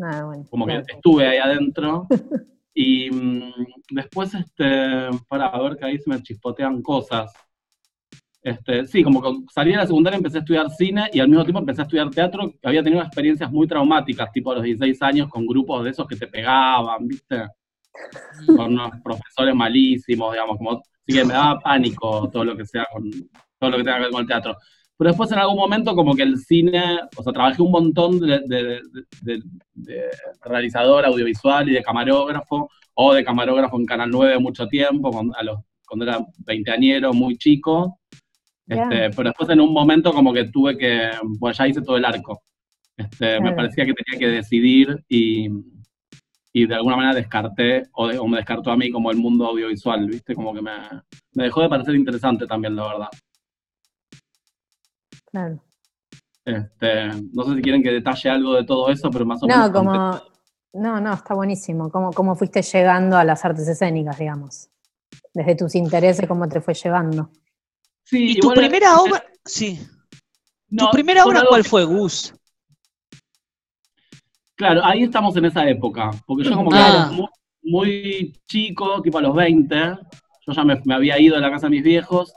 [0.00, 2.06] Ah, como que estuve ahí adentro.
[2.74, 3.52] y mm,
[3.90, 7.32] después, este, para ver que ahí se me chispotean cosas.
[8.40, 11.44] Este, sí, como que salí de la secundaria empecé a estudiar cine y al mismo
[11.44, 12.52] tiempo empecé a estudiar teatro.
[12.62, 16.16] Había tenido experiencias muy traumáticas, tipo a los 16 años, con grupos de esos que
[16.16, 17.46] te pegaban, ¿viste?
[18.46, 22.86] Con unos profesores malísimos, digamos, como, así que me daba pánico todo lo que sea
[22.92, 23.10] con
[23.58, 24.56] todo lo que tenga que ver con el teatro.
[24.96, 28.40] Pero después en algún momento como que el cine, o sea, trabajé un montón de,
[29.74, 30.10] de
[30.44, 35.58] realizador audiovisual y de camarógrafo, o de camarógrafo en Canal 9 mucho tiempo, a los
[35.86, 38.00] cuando era veinteañero, muy chico.
[38.68, 42.04] Este, pero después en un momento como que tuve que, bueno, ya hice todo el
[42.04, 42.42] arco.
[42.96, 45.48] Este, Me parecía que tenía que decidir y,
[46.52, 49.46] y de alguna manera descarté, o, de- o me descartó a mí como el mundo
[49.46, 50.34] audiovisual, ¿viste?
[50.34, 50.72] Como que me,
[51.34, 53.08] me dejó de parecer interesante también, la verdad.
[55.30, 55.62] Claro.
[56.44, 59.66] Este, no sé si quieren que detalle algo de todo eso, pero más o menos.
[59.66, 60.20] No, como.
[60.72, 61.90] No, no, está buenísimo.
[61.90, 64.68] ¿Cómo, ¿Cómo fuiste llegando a las artes escénicas, digamos?
[65.34, 67.30] Desde tus intereses, ¿cómo te fue llevando?
[68.04, 69.22] Sí, ¿Y tu primera obra?
[69.44, 69.78] Sí.
[70.70, 72.34] no, ¿Tu primera obra cuál que- fue, Gus?
[74.54, 76.88] Claro, ahí estamos en esa época, porque yo como que Ah.
[76.88, 77.28] era muy,
[77.62, 79.76] muy chico, tipo a los 20,
[80.46, 82.32] yo ya me, me había ido de la casa de mis viejos,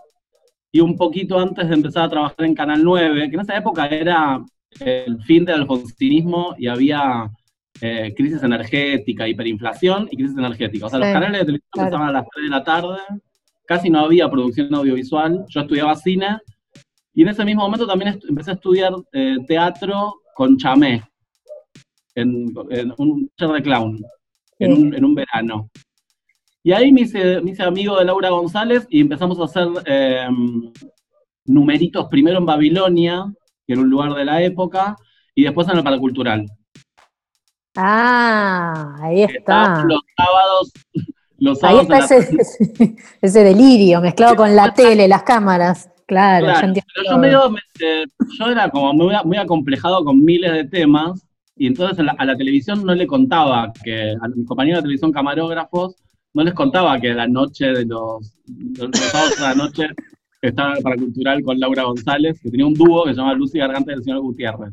[0.71, 3.87] y un poquito antes de empezar a trabajar en Canal 9, que en esa época
[3.87, 4.43] era
[4.79, 7.29] el fin del alfonsinismo y había
[7.81, 10.85] eh, crisis energética, hiperinflación y crisis energética.
[10.85, 11.87] O sea, los canales de televisión claro.
[11.87, 12.99] empezaban a las 3 de la tarde,
[13.65, 16.37] casi no había producción audiovisual, yo estudiaba cine,
[17.13, 21.03] y en ese mismo momento también empecé a estudiar eh, teatro con chamé,
[22.15, 23.99] en, en un taller de clown,
[24.59, 24.81] en, Sí.
[24.81, 25.69] un, en un verano.
[26.63, 30.27] Y ahí me hice, me hice amigo de Laura González y empezamos a hacer eh,
[31.45, 33.25] numeritos primero en Babilonia,
[33.65, 34.95] que era un lugar de la época,
[35.33, 36.45] y después en el Paracultural.
[37.75, 39.83] Ah, ahí está.
[39.87, 40.71] Los sábados,
[41.37, 45.89] los Ahí sábados está en la ese, ese delirio mezclado con la tele, las cámaras.
[46.05, 46.89] Claro, Claro, entiendo.
[46.93, 48.05] pero yo medio, me- eh,
[48.37, 52.25] yo era como muy, muy acomplejado con miles de temas, y entonces a la, a
[52.25, 55.95] la televisión no le contaba que, a mis compañeros de televisión camarógrafos,
[56.33, 58.31] no les contaba que la noche de los,
[58.77, 59.83] los, los sábados de la noche
[60.41, 63.91] estaba para cultural con Laura González, que tenía un dúo que se llama Lucy Garganta
[63.91, 64.71] y el señor Gutiérrez.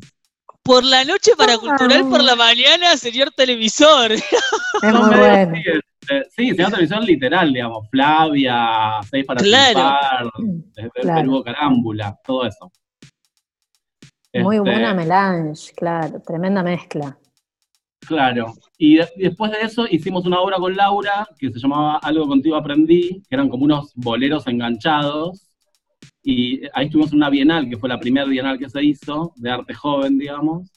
[0.62, 1.58] Por la noche para Ah.
[1.58, 4.12] cultural, por la mañana, señor televisor.
[4.12, 4.22] Es
[4.82, 5.52] muy bueno.
[5.52, 5.62] así,
[6.00, 10.30] este, sí, señor televisión literal, digamos, Flavia, Seis para Claro.
[10.36, 11.20] Triunfar, desde Claro.
[11.20, 12.70] Perú Carámbula, todo eso.
[14.34, 17.18] Muy Este, buena melange, claro, tremenda mezcla.
[18.06, 18.54] Claro.
[18.78, 22.26] Y, de- y después de eso hicimos una obra con Laura que se llamaba Algo
[22.26, 25.44] contigo aprendí, que eran como unos boleros enganchados.
[26.22, 29.50] Y ahí estuvimos en una bienal, que fue la primera bienal que se hizo, de
[29.50, 30.70] arte joven, digamos.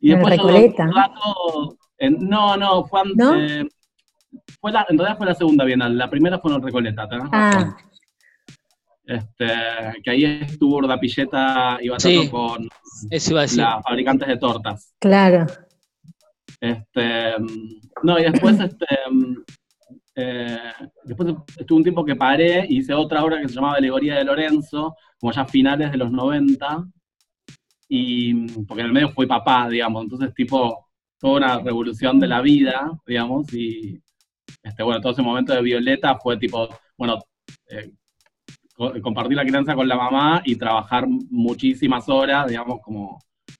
[0.00, 3.34] Y En después Recoleta, rato, en- no, no, fue, an- ¿No?
[3.40, 3.66] eh,
[4.60, 7.74] fue la, en realidad fue la segunda bienal, la primera fue en Recoleta, tenés razón.
[7.74, 7.76] Ah,
[9.06, 9.46] Este,
[10.02, 12.28] que ahí estuvo Urda Pilleta y Batato Sí.
[12.30, 12.68] con
[13.10, 13.58] Eso iba a decir.
[13.60, 14.94] las fabricantes de tortas.
[14.98, 15.46] claro.
[16.64, 19.34] Este, mm, no, y después, este, mm,
[20.16, 20.58] eh,
[21.04, 24.24] después estuve un tiempo que paré y hice otra obra que se llamaba Alegoría de
[24.24, 26.84] Lorenzo, como ya finales de los 90,
[27.88, 30.88] y mm, porque en el medio fui papá, digamos, entonces tipo,
[31.18, 34.00] fue una revolución de la vida, digamos, y
[34.62, 37.18] este, bueno, todo ese momento de Violeta fue tipo, bueno,
[37.70, 37.92] eh,
[38.76, 43.18] co- compartir la crianza con la mamá y trabajar muchísimas horas, digamos, como.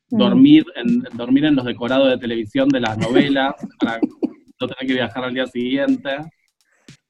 [0.08, 4.92] Dormir en, dormir en los decorados de televisión de las novelas para no tener que
[4.94, 6.10] viajar al día siguiente.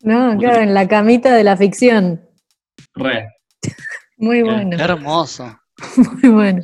[0.01, 2.21] No, claro, en la camita de la ficción.
[2.95, 3.29] Re.
[4.19, 5.59] Muy Eh, bueno, hermoso.
[6.23, 6.63] muy bueno.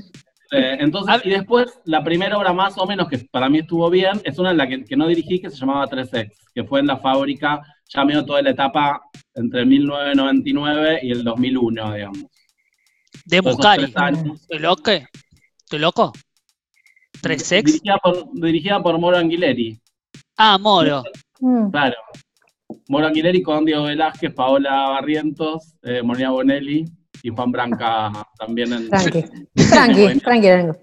[0.53, 4.21] Eh, entonces, y después, la primera obra más o menos que para mí estuvo bien,
[4.25, 6.89] es una en la que, que no dirigí, que se llamaba 3X, que fue en
[6.89, 9.01] la fábrica, ya medio toda la etapa
[9.35, 12.25] entre 1999 y el 2001, digamos.
[13.27, 15.07] De Todos esos Muscari.
[15.71, 16.13] ¿Estoy loco?
[17.23, 17.65] ¿Tres sex?
[17.65, 19.81] Dirigida por, dirigida por Moro Anguileri,
[20.37, 21.05] Ah, Moro.
[21.39, 21.95] Mm, claro.
[22.89, 26.85] Moro Anguileri con Diego Velázquez, Paola Barrientos, eh, Molina Bonelli
[27.23, 28.11] y Juan Branca
[28.41, 28.91] también en...
[28.91, 29.23] Tranqui,
[29.55, 30.79] tranqui, tranqui, tranqui.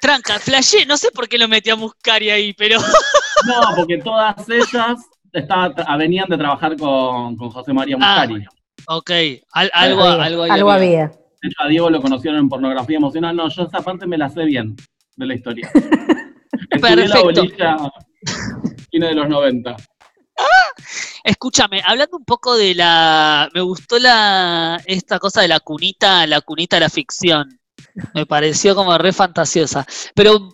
[0.00, 2.80] Tranca, flashé, no sé por qué lo metí a Muscari ahí, pero.
[3.46, 4.98] No, porque todas ellas
[5.96, 8.44] venían de trabajar con, con José María Ah, Muscari.
[8.88, 9.10] Ok,
[9.52, 11.12] al- algo, algo, algo había.
[11.44, 13.36] De hecho, a Diego lo conocieron en pornografía emocional.
[13.36, 14.74] No, yo esa parte me la sé bien
[15.16, 15.70] de la historia.
[16.70, 17.76] Estudié la bolilla
[18.90, 19.76] fines de los 90.
[21.22, 23.50] Escúchame, hablando un poco de la.
[23.52, 27.60] Me gustó la esta cosa de la cunita, la cunita de la ficción.
[28.14, 29.86] Me pareció como re fantasiosa.
[30.14, 30.48] Pero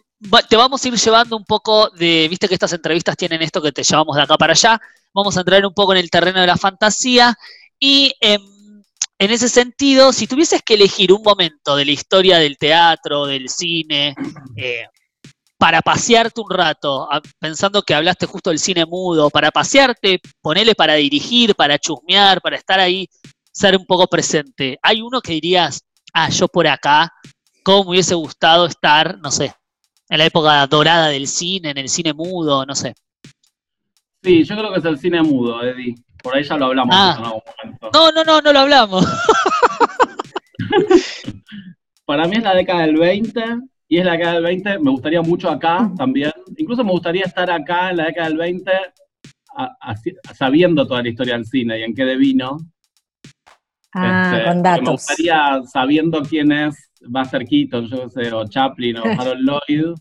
[0.48, 2.26] te vamos a ir llevando un poco de.
[2.28, 4.80] Viste que estas entrevistas tienen esto que te llevamos de acá para allá.
[5.14, 7.38] Vamos a entrar un poco en el terreno de la fantasía.
[7.78, 8.42] Y em,
[9.20, 13.50] en ese sentido, si tuvieses que elegir un momento de la historia del teatro, del
[13.50, 14.14] cine,
[14.56, 14.86] eh,
[15.58, 17.06] para pasearte un rato,
[17.38, 22.56] pensando que hablaste justo del cine mudo, para pasearte, ponele para dirigir, para chusmear, para
[22.56, 23.06] estar ahí,
[23.52, 24.78] ser un poco presente.
[24.80, 25.82] ¿Hay uno que dirías,
[26.14, 27.12] ah, yo por acá,
[27.62, 29.52] cómo me hubiese gustado estar, no sé,
[30.08, 32.94] en la época dorada del cine, en el cine mudo, no sé?
[34.22, 35.94] Sí, yo creo que es el cine mudo, Eddie.
[36.22, 37.16] Por ahí ya lo hablamos Ah.
[37.18, 37.90] en algún momento.
[37.92, 39.06] No, no, no, no lo hablamos.
[42.04, 43.42] Para mí es la década del 20,
[43.88, 46.32] y es la década del 20, me gustaría mucho acá también.
[46.56, 48.70] Incluso me gustaría estar acá en la década del 20,
[49.56, 52.58] a- así- sabiendo toda la historia del cine y en qué devino.
[53.94, 54.84] Ah, Este, con datos.
[54.84, 59.02] Me gustaría, sabiendo quién es Buster Keaton, yo sé, o Chaplin, o
[59.34, 59.94] Harold Lloyd,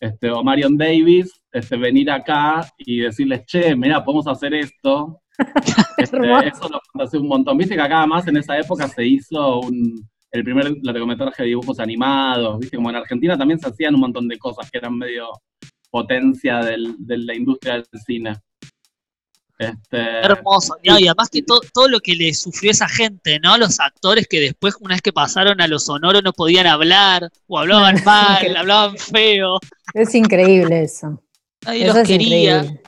[0.00, 5.20] este, o Marion Davis, este, venir acá y decirles, che, mira, podemos hacer esto.
[5.98, 6.16] Este,
[6.48, 7.56] eso lo fantaseé un montón.
[7.58, 11.78] Viste que acá además en esa época se hizo un, el primer largometraje de dibujos
[11.80, 15.28] animados, viste, como en Argentina también se hacían un montón de cosas que eran medio
[15.90, 18.36] potencia del- de la industria del cine.
[19.58, 20.76] Este, Hermoso.
[20.84, 23.58] No, y además que to- todo lo que le sufrió esa gente, ¿no?
[23.58, 27.58] Los actores que después, una vez que pasaron a los sonoros, no podían hablar, o
[27.58, 29.58] hablaban mal, hablaban feo,
[29.94, 31.20] Es increíble eso.
[31.66, 32.56] nadie Eso los es quería.
[32.58, 32.82] increíble.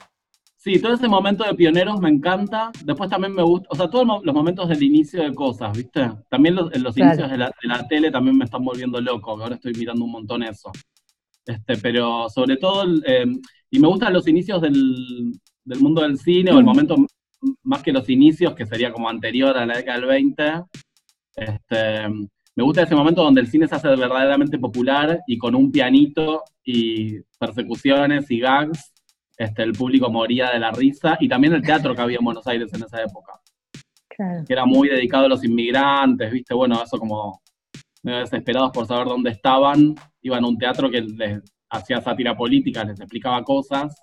[0.62, 2.70] Sí, todo ese momento de pioneros me encanta.
[2.84, 6.10] Después también me gusta, o sea, todos los momentos del inicio de cosas, ¿viste?
[6.28, 6.98] También los, en los Claro.
[6.98, 10.12] inicios de la, de la tele también me están volviendo loco, ahora estoy mirando un
[10.12, 10.70] montón eso.
[11.46, 13.26] Este, pero sobre todo, eh,
[13.70, 15.32] y me gustan los inicios del,
[15.64, 17.06] del mundo del cine, o el momento m-
[17.64, 20.52] más que los inicios, que sería como anterior a la década del 20.
[21.36, 22.08] Este,
[22.56, 26.42] me gusta ese momento donde el cine se hace verdaderamente popular y con un pianito
[26.64, 28.92] y persecuciones y gags,
[29.40, 32.46] este, el público moría de la risa, y también el teatro que había en Buenos
[32.46, 33.32] Aires en esa época,
[34.08, 34.44] Claro.
[34.46, 36.52] que era muy dedicado a los inmigrantes, ¿viste?
[36.54, 37.40] Bueno, eso como
[38.02, 42.84] medio desesperados por saber dónde estaban, iban a un teatro que les hacía sátira política,
[42.84, 43.94] les explicaba cosas,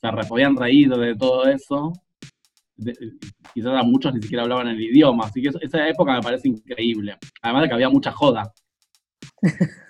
[0.00, 1.92] se re- podían reír de todo eso.
[2.76, 2.94] De-
[3.52, 6.48] quizás a muchos ni siquiera hablaban el idioma, así que eso- esa época me parece
[6.48, 7.16] increíble.
[7.42, 8.50] Además de que había mucha joda,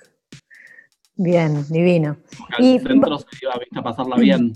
[1.17, 2.17] Bien, divino.
[2.39, 4.53] porque al Y- centro se iba a pasarla bien.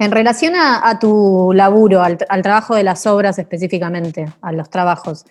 [0.00, 4.70] En relación a, a tu laburo, al, al trabajo de las obras específicamente, a los
[4.70, 5.26] trabajos,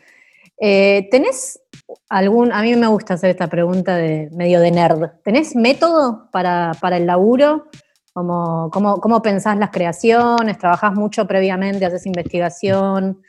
[0.62, 1.60] eh, ¿tenés
[2.08, 6.74] algún, a mí me gusta hacer esta pregunta de medio de nerd, ¿tenés método para,
[6.80, 7.66] para el laburo?
[8.14, 10.60] ¿Cómo, cómo, cómo pensás las creaciones?
[10.60, 11.86] ¿Trabajás mucho previamente?
[11.86, 13.24] ¿Haces investigación?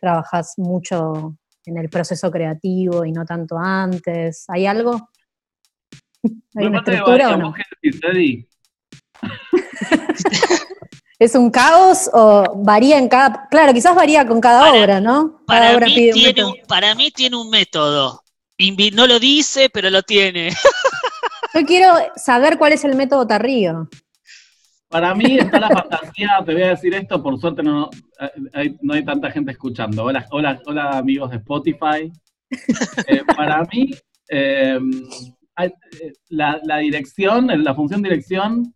[0.00, 1.36] ¿Trabajás mucho
[1.66, 4.46] en el proceso creativo y no tanto antes?
[4.48, 5.10] ¿Hay algo?
[6.54, 7.52] ¿Hay una estructura o no?
[11.18, 13.48] ¿Es un caos o varía en cada...
[13.50, 15.42] Claro, quizás varía con cada Para- obra, ¿no?
[15.48, 18.22] Cada Para obra mí, pide tiene un, para mí tiene un método.
[18.56, 20.50] Invi- no lo dice, pero lo tiene.
[21.54, 23.88] Yo quiero saber cuál es el método Tarrío.
[24.88, 27.90] Para mí está la fantasía, te voy a decir esto, por suerte no
[28.54, 30.04] hay, no hay tanta gente escuchando.
[30.04, 32.12] Hola, hola, hola amigos de Spotify.
[33.06, 33.90] Eh, para mí,
[34.30, 34.78] eh,
[35.58, 38.74] eh, la dirección, la función dirección,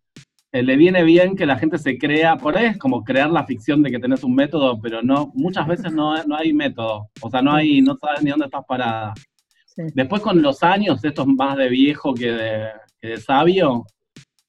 [0.53, 3.47] eh, le viene bien que la gente se crea, por ahí es como crear la
[3.47, 7.09] ficción de que tenés un método, pero no, muchas veces no, no hay método.
[7.23, 9.15] O sea, no hay, no sabes ni dónde estás parada.
[9.67, 9.83] Sí.
[9.95, 12.69] Después con los años, esto es más de viejo que de,
[13.01, 13.87] que de sabio,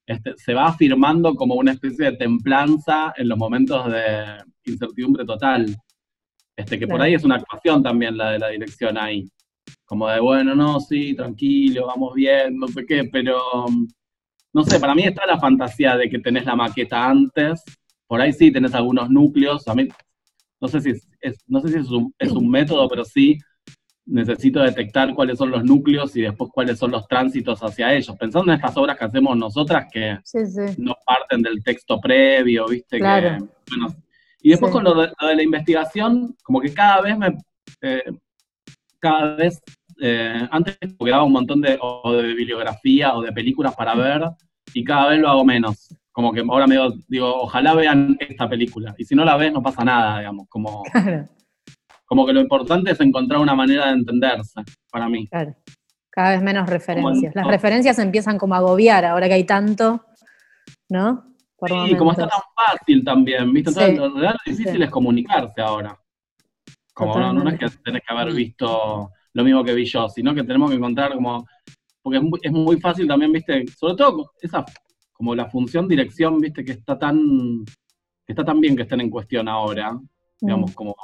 [0.06, 5.74] este, se va afirmando como una especie de templanza en los momentos de incertidumbre total.
[6.58, 7.04] Este, que por Claro.
[7.06, 9.26] ahí es una actuación también la de la dirección ahí.
[9.86, 13.40] Como de, bueno, no, sí, tranquilo, vamos bien, no sé qué, pero
[14.54, 17.64] no sé, para mí está la fantasía de que tenés la maqueta antes,
[18.08, 19.88] por ahí sí tenés algunos núcleos, a mí,
[20.62, 23.38] no sé si es, es- no sé si es un, es un método, pero sí
[24.06, 28.16] necesito detectar cuáles son los núcleos y después cuáles son los tránsitos hacia ellos.
[28.18, 30.76] Pensando en estas obras que hacemos nosotras que Sí, sí.
[30.78, 32.98] no parten del texto previo, ¿viste?
[33.00, 33.38] Claro.
[33.38, 33.46] Que,
[33.78, 33.96] bueno,
[34.42, 34.74] y después Sí.
[34.74, 37.38] con lo de, lo de la investigación, como que cada vez me...
[37.82, 38.04] eh,
[39.00, 39.62] cada vez...
[40.02, 44.24] eh, antes me daba un montón de, o de bibliografía o de películas para ver
[44.74, 45.90] y cada vez lo hago menos.
[46.12, 48.94] Como que ahora me digo, digo, ojalá vean esta película.
[48.98, 50.48] Y si no la ves, no pasa nada, digamos.
[50.50, 51.26] Como, Claro,
[52.06, 55.28] como que lo importante es encontrar una manera de entenderse, para mí.
[55.28, 55.56] claro.
[56.16, 57.34] Cada vez menos referencias.
[57.34, 60.06] Las referencias empiezan como a agobiar ahora que hay tanto,
[60.88, 61.34] ¿no?
[61.58, 63.72] Por Sí, como está tan fácil también, ¿viste?
[63.72, 64.84] Entonces, lo real difícil Sí.
[64.84, 65.98] es comunicarse ahora.
[66.94, 70.34] Como no, no es que tenés que haber visto lo mismo que vi yo, sino
[70.34, 71.46] que tenemos que encontrar como.
[72.02, 73.66] Porque es muy, es muy fácil también, ¿viste?
[73.78, 74.66] Sobre todo esa,
[75.14, 76.64] como la función dirección, ¿viste?
[76.66, 77.64] Que está tan.
[78.26, 80.00] que está tan bien que estén en cuestión ahora.
[80.42, 80.74] Digamos, Mm.
[80.74, 80.96] como.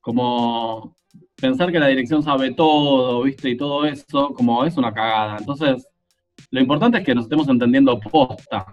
[0.00, 0.94] Como
[1.40, 3.50] pensar que la dirección sabe todo, ¿viste?
[3.50, 5.38] Y todo eso, como es una cagada.
[5.38, 5.86] Entonces,
[6.50, 8.66] lo importante es que nos estemos entendiendo posta,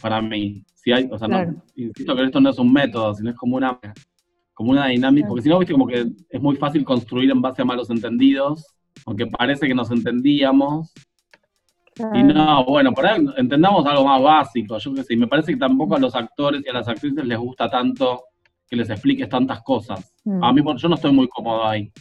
[0.00, 0.64] para mí.
[0.74, 3.56] Si hay, o sea, no- insisto que esto no es un método, sino es como
[3.56, 3.78] una,
[4.62, 7.62] como una dinámica, porque si no, viste, como que es muy fácil construir en base
[7.62, 8.64] a malos entendidos,
[9.06, 10.92] aunque parece que nos entendíamos.
[12.14, 15.52] Y no, bueno, por ahí entendamos algo más básico, yo qué sé, y me parece
[15.52, 18.22] que tampoco a los actores y a las actrices les gusta tanto
[18.68, 20.14] que les expliques tantas cosas.
[20.24, 20.42] Mm.
[20.42, 21.92] A mí, yo no estoy muy cómodo ahí.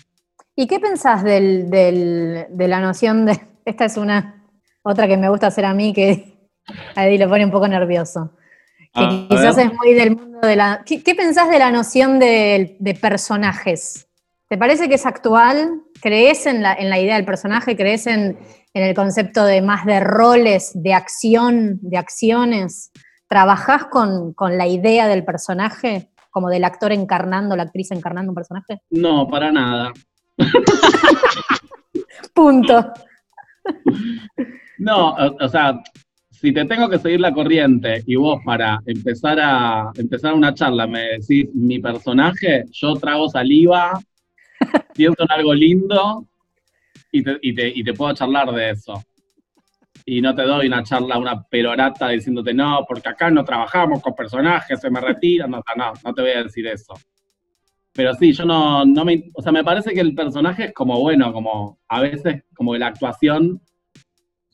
[0.55, 3.39] ¿Y qué pensás del, del- de la noción de.
[3.65, 4.47] Esta es una.
[4.83, 6.37] Otra que me gusta hacer a mí, que
[6.95, 8.31] a Eddie lo pone un poco nervioso.
[8.93, 9.67] Que A quizás ver.
[9.67, 10.83] es muy del mundo de la.
[10.85, 14.07] ¿Qué, qué pensás de la noción de, de personajes?
[14.49, 15.81] ¿Te parece que es actual?
[16.01, 17.77] ¿Crees en la, en la idea del personaje?
[17.77, 18.37] ¿Crees en,
[18.73, 22.91] en el concepto de más de roles, de acción, de acciones?
[23.27, 26.09] ¿Trabajás con, con la idea del personaje?
[26.29, 28.81] Como del actor encarnando, la actriz encarnando un personaje?
[28.89, 29.93] No, para nada.
[32.33, 32.91] Punto.
[34.79, 35.79] No, o, o sea,
[36.41, 40.87] si te tengo que seguir la corriente y vos para empezar a empezar una charla
[40.87, 43.99] me decís mi personaje, yo trago saliva,
[44.95, 46.27] pienso en algo lindo
[47.11, 49.03] y te, y te- y te puedo charlar de eso.
[50.05, 54.15] Y no te doy una charla, una perorata diciéndote no, porque acá no trabajamos con
[54.15, 56.93] personajes, se me retiran, no, no, no te voy a decir eso.
[57.93, 60.99] Pero sí, yo no, no me, o sea, me parece que el personaje es como
[60.99, 63.61] bueno, como a veces como la actuación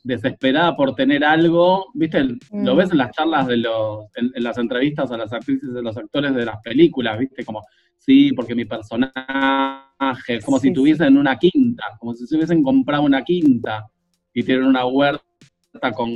[0.08, 2.24] desesperada por tener algo, ¿viste?
[2.24, 2.78] Lo Mm.
[2.78, 5.98] ves en las charlas de los, en, en las entrevistas a las actrices de los
[5.98, 7.44] actores de las películas, ¿viste?
[7.46, 7.62] Como,
[7.98, 13.04] sí, porque mi personaje, como Sí, si tuviesen una quinta, como si se hubiesen comprado
[13.04, 13.86] una quinta
[14.34, 15.22] y tienen una huerta
[15.96, 16.12] con,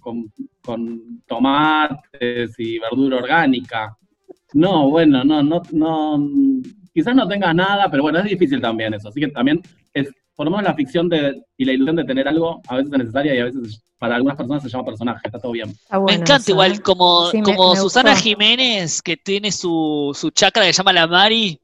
[0.00, 3.96] con, con tomates y verdura orgánica.
[4.54, 6.28] No, bueno, no, no, no,
[6.92, 9.08] quizás no tengas nada, pero bueno, es difícil también eso.
[9.08, 9.60] Así que también
[9.94, 10.10] es,
[10.40, 12.98] por lo menos la ficción de, y la ilusión de tener algo a veces es
[12.98, 15.70] necesaria y a veces para algunas personas se llama personaje, está todo bien.
[16.06, 16.80] Me encanta eso, igual, ¿eh?
[16.80, 18.24] como, Sí, como me Susana gustó.
[18.24, 21.60] Jiménez, que tiene su, su chakra que se llama la Mari,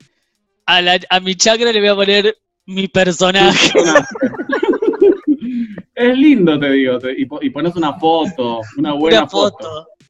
[0.67, 3.73] a, la- a mi chakra le voy a poner mi personaje.
[5.95, 9.57] es lindo, te digo, te- y, po- y pones una foto, una buena Una foto.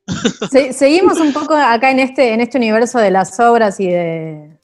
[0.09, 0.49] foto.
[0.51, 4.56] Se- seguimos un poco acá en este, en este universo de las obras y de.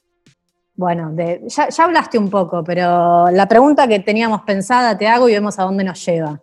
[0.82, 5.28] Bueno, de, ya, ya hablaste un poco, pero la pregunta que teníamos pensada te hago
[5.28, 6.40] y vemos a dónde nos lleva.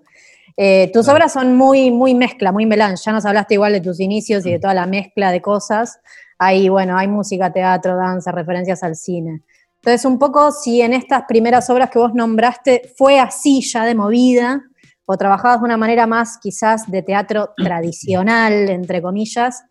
[0.56, 3.04] Eh, tus obras son muy, muy mezcla, muy melange.
[3.06, 6.00] Ya nos hablaste igual de tus inicios y de toda la mezcla de cosas.
[6.38, 9.42] Ahí, bueno, hay música, teatro, danza, referencias al cine.
[9.76, 13.94] Entonces, un poco si en estas primeras obras que vos nombraste fue así ya de
[13.94, 14.62] movida,
[15.06, 19.66] o trabajabas de una manera más quizás de teatro tradicional, entre comillas,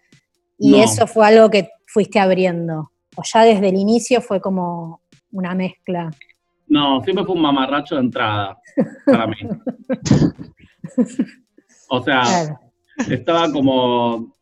[0.58, 0.82] y No.
[0.84, 2.90] eso fue algo que fuiste abriendo.
[3.18, 5.00] O ya desde el inicio fue como
[5.32, 6.08] una mezcla.
[6.68, 8.56] No, siempre fue un mamarracho de entrada
[9.04, 9.36] para mí.
[11.90, 12.60] O sea, Claro.
[13.08, 14.36] estaba como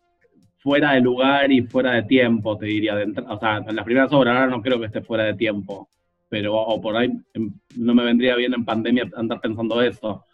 [0.59, 2.97] fuera de lugar y fuera de tiempo, te diría.
[2.97, 5.89] de o sea, en las primeras obras ahora no creo que esté fuera de tiempo,
[6.29, 10.24] pero o por ahí em, no me vendría bien en pandemia andar pensando eso.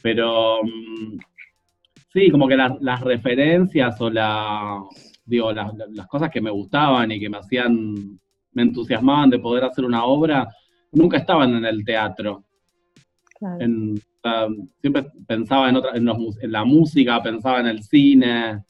[0.00, 1.18] Pero mm,
[2.10, 4.82] sí, como que las, las referencias o la,
[5.24, 7.94] digo, las, las cosas que me gustaban y que me hacían,
[8.52, 10.48] me entusiasmaban de poder hacer una obra,
[10.92, 12.44] nunca estaban en el teatro.
[13.38, 13.60] claro.
[13.60, 13.94] En-
[14.24, 14.46] o sea,
[14.80, 18.62] siempre pensaba en, otra, en, los en la música, pensaba en el cine,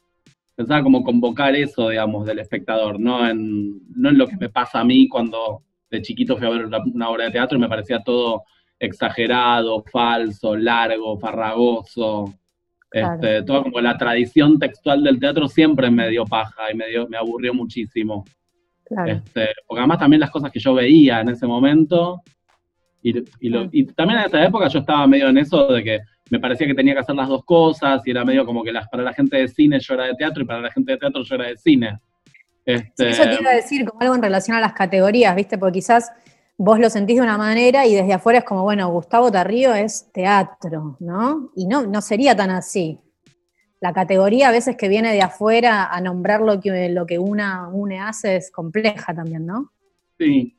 [0.54, 4.80] pensaba como convocar eso, digamos, del espectador, no en, no en lo que me pasa
[4.80, 7.68] a mí cuando de chiquito fui a ver una, una obra de teatro y me
[7.68, 8.44] parecía todo
[8.78, 12.32] exagerado, falso, largo, farragoso.
[12.92, 13.14] Claro.
[13.14, 17.08] Este, toda como la tradición textual del teatro siempre me dio paja y me, dio,
[17.08, 18.24] me aburrió muchísimo.
[18.84, 19.10] claro.
[19.12, 22.20] Este, porque además también las cosas que yo veía en ese momento,
[23.02, 23.70] y, y lo- Mm.
[23.72, 26.74] y también en esa época yo estaba medio en eso de que me parecía que
[26.74, 29.38] tenía que hacer las dos cosas, y era medio como que las, para la gente
[29.38, 31.56] de cine yo era de teatro y para la gente de teatro yo era de
[31.56, 31.98] cine.
[32.64, 35.58] Este, Eso te iba a decir como algo en relación a las categorías, ¿viste?
[35.58, 36.12] Porque quizás
[36.56, 40.10] vos lo sentís de una manera y desde afuera es como, bueno, Gustavo Tarrío es
[40.12, 41.50] teatro, ¿no?
[41.56, 42.98] Y no, no sería tan así.
[43.80, 47.68] La categoría a veces que viene de afuera a nombrar lo que, lo que una
[47.68, 49.72] une hace es compleja también, ¿no?
[50.18, 50.56] Sí.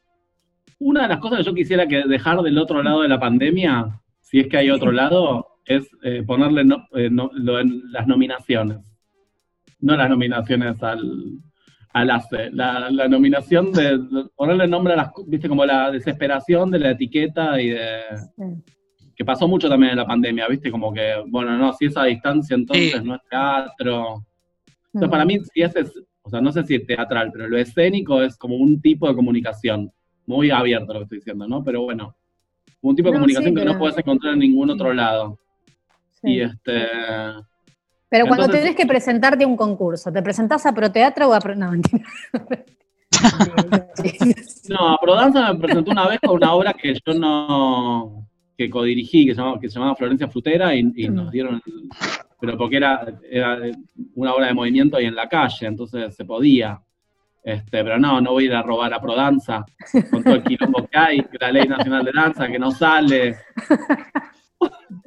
[0.80, 4.02] Una de las cosas que yo quisiera que dejar del otro lado de la pandemia,
[4.20, 8.80] si es que hay otro lado, es eh, ponerle no- eh, no- lo las nominaciones.
[9.80, 11.40] No las nominaciones al,
[11.94, 16.72] al ACE, la, la nominación de, de ponerle nombre a las, viste, como la desesperación
[16.72, 18.00] de la etiqueta y de,
[19.16, 22.06] que pasó mucho también en la pandemia, viste, como que, bueno, no, si es a
[22.06, 23.00] distancia entonces Sí.
[23.04, 24.18] no es teatro.
[24.18, 24.88] Mm.
[24.96, 27.58] Entonces, para mí, si ese es, o sea, no sé si es teatral, pero lo
[27.58, 29.92] escénico es como un tipo de comunicación.
[30.26, 31.64] Muy abierto lo que estoy diciendo, ¿no?
[31.64, 32.16] Pero bueno,
[32.82, 35.38] un tipo de No, comunicación sí, que no puedes encontrar en ningún otro lado.
[36.22, 36.32] Sí.
[36.32, 36.88] Y este.
[38.14, 41.40] Pero cuando entonces- tenés que presentarte a un concurso, ¿te presentás a Proteatro o a
[41.40, 41.56] Pro...
[41.56, 42.06] No, mentira.
[44.70, 48.28] No, a Prodanza me presentó una vez con una obra que yo no.
[48.58, 51.56] que codirigí, que se llamaba, que se llamaba Florencia Frutera, y, y nos dieron.
[51.66, 51.90] el-
[52.40, 53.58] pero porque era, era
[54.16, 56.80] una obra de movimiento y en la calle, entonces se podía.
[57.44, 59.66] Este, pero no, no voy a ir a robar a Prodanza
[60.12, 63.38] con todo el quilombo que hay, la ley nacional de danza que no sale.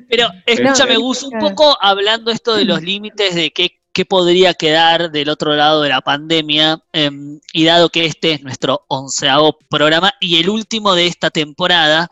[0.09, 5.31] Pero escúchame, Gus, un poco hablando esto de los límites de qué, podría quedar del
[5.31, 10.39] otro lado de la pandemia, em, y dado que este es nuestro onceavo programa y
[10.39, 12.09] el último de esta temporada,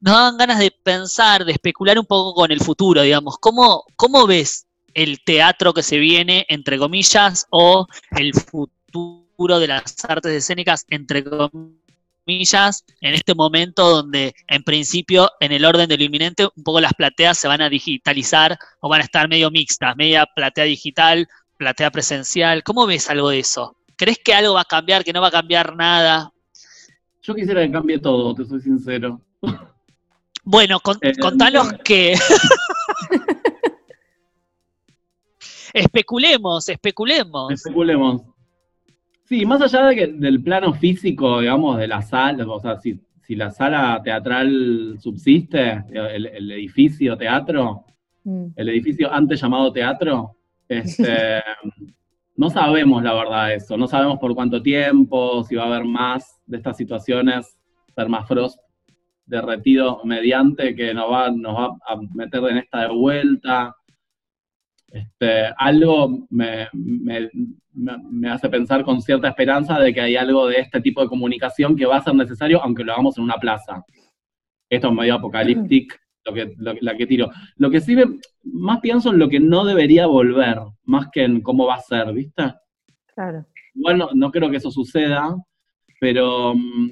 [0.00, 3.38] nos daban ganas de pensar, de especular un poco con el futuro, digamos.
[3.38, 7.86] ¿Cómo, cómo ves el teatro que se viene, entre comillas, o
[8.18, 11.83] el futuro de las artes escénicas, entre comillas?
[12.26, 16.94] En este momento donde en principio en el orden de lo inminente un poco las
[16.94, 21.90] plateas se van a digitalizar o van a estar medio mixtas, media platea digital, platea
[21.90, 22.62] presencial.
[22.62, 23.76] ¿Cómo ves algo de eso?
[23.96, 26.32] ¿Crees que algo va a cambiar, que no va a cambiar nada?
[27.22, 29.20] Yo quisiera que cambie todo, te soy sincero.
[30.42, 32.14] Bueno, eh, contanos que...
[35.72, 37.52] especulemos, especulemos.
[37.52, 38.33] Especulemos.
[39.24, 43.00] Sí, más allá de que, del plano físico, digamos, de la sala, o sea, si,
[43.28, 47.84] la sala teatral subsiste, el, edificio teatro,
[48.24, 48.46] mm.
[48.54, 50.36] el edificio antes llamado teatro,
[50.68, 51.42] este,
[52.36, 56.38] no sabemos la verdad eso, no sabemos por cuánto tiempo, si va a haber más
[56.46, 57.56] de estas situaciones,
[57.94, 58.58] permafrost
[59.26, 63.74] derretido mediante que nos va, nos va a meter en esta de vuelta.
[64.94, 70.80] Este, algo me, me, hace pensar con cierta esperanza de que hay algo de este
[70.80, 73.84] tipo de comunicación que va a ser necesario, aunque lo hagamos en una plaza.
[74.70, 77.28] Esto es medio apocalíptico, lo que, la que tiro.
[77.56, 77.96] Lo que sí
[78.44, 82.12] más pienso en lo que no debería volver, más que en cómo va a ser,
[82.12, 82.54] ¿viste?
[83.12, 83.44] Claro.
[83.74, 85.34] Bueno, no creo que eso suceda,
[85.98, 86.90] pero mm,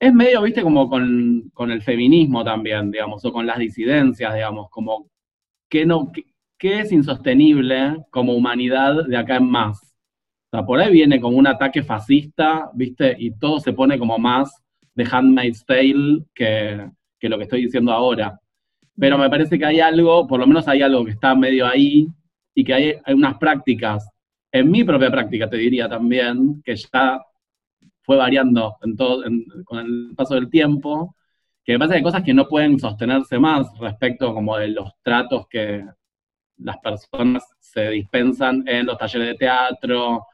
[0.00, 4.70] es medio, viste, como con, con, el feminismo también, digamos, o con las disidencias, digamos,
[4.70, 5.10] como
[5.68, 6.10] que no,
[6.58, 9.82] ¿qué es insostenible como humanidad de acá en más?
[10.50, 13.14] O sea, por ahí viene como un ataque fascista, ¿viste?
[13.18, 14.62] Y todo se pone como más
[14.94, 18.40] de Handmaid's Tale que, que lo que estoy diciendo ahora.
[18.98, 22.08] Pero me parece que hay algo, por lo menos hay algo que está medio ahí,
[22.58, 24.10] y que hay, hay unas prácticas,
[24.50, 27.20] en mi propia práctica te diría también, que ya
[28.02, 29.22] fue variando en todo,
[29.64, 31.14] con el paso del tiempo,
[31.64, 34.90] que me parece que hay cosas que no pueden sostenerse más respecto como de los
[35.02, 35.84] tratos que,
[36.58, 40.26] las personas se dispensan en los talleres de teatro.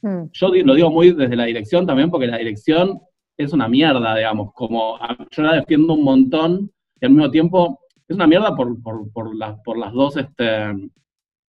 [0.00, 0.24] Hmm.
[0.32, 3.00] Yo lo digo muy desde la dirección también, porque la dirección
[3.36, 4.98] es una mierda, digamos, como
[5.30, 6.70] yo la defiendo un montón
[7.00, 9.32] y al mismo tiempo es una mierda por, por, por,
[9.64, 10.74] por las dos, este,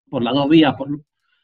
[0.10, 0.90] por las dos vías, por,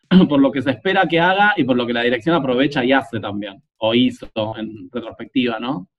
[0.30, 2.92] por lo que se espera que haga y por lo que la dirección aprovecha y
[2.92, 4.28] hace también, o hizo
[4.58, 5.90] en retrospectiva, ¿no?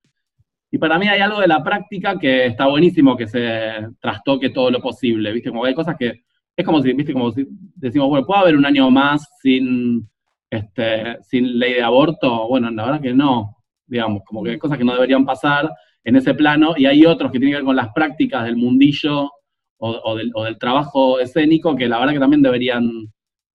[0.72, 4.70] Y para mí hay algo de la práctica que está buenísimo que se trastoque todo
[4.70, 5.50] lo posible, ¿viste?
[5.50, 6.22] Como hay cosas que
[6.60, 10.08] es como si, viste, como si decimos, bueno, ¿puede haber un año más sin,
[10.50, 12.48] este, sin ley de aborto?
[12.48, 13.56] Bueno, la verdad que no,
[13.86, 15.70] digamos, como que hay cosas que no deberían pasar
[16.04, 19.30] en ese plano y hay otros que tienen que ver con las prácticas del mundillo
[19.78, 22.90] o, del, o del trabajo escénico que la verdad que también deberían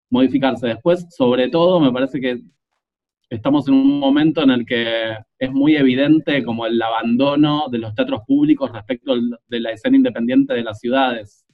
[0.10, 0.68] modificarse.
[0.68, 2.42] Después, sobre todo, me parece que
[3.30, 7.94] estamos en un momento en el que es muy evidente como el abandono de los
[7.94, 9.16] teatros públicos respecto
[9.48, 11.45] de la escena independiente de las ciudades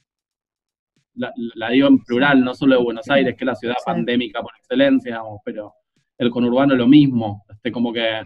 [1.14, 4.52] la, digo en plural, no solo de Buenos Aires, que es la ciudad pandémica por
[4.58, 5.74] excelencia, pero
[6.18, 8.22] el conurbano es lo mismo, este, como que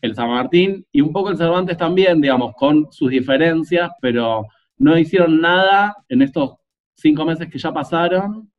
[0.00, 4.46] el San Martín y un poco el Cervantes también, digamos, con sus diferencias, pero
[4.76, 6.56] no hicieron nada en estos
[6.94, 8.50] cinco meses que ya pasaron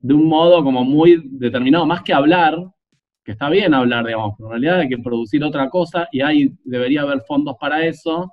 [0.00, 2.56] de un modo como muy determinado, más que hablar,
[3.24, 6.50] que está bien hablar, digamos, pero en realidad hay que producir otra cosa y ahí
[6.64, 8.32] debería haber fondos para eso,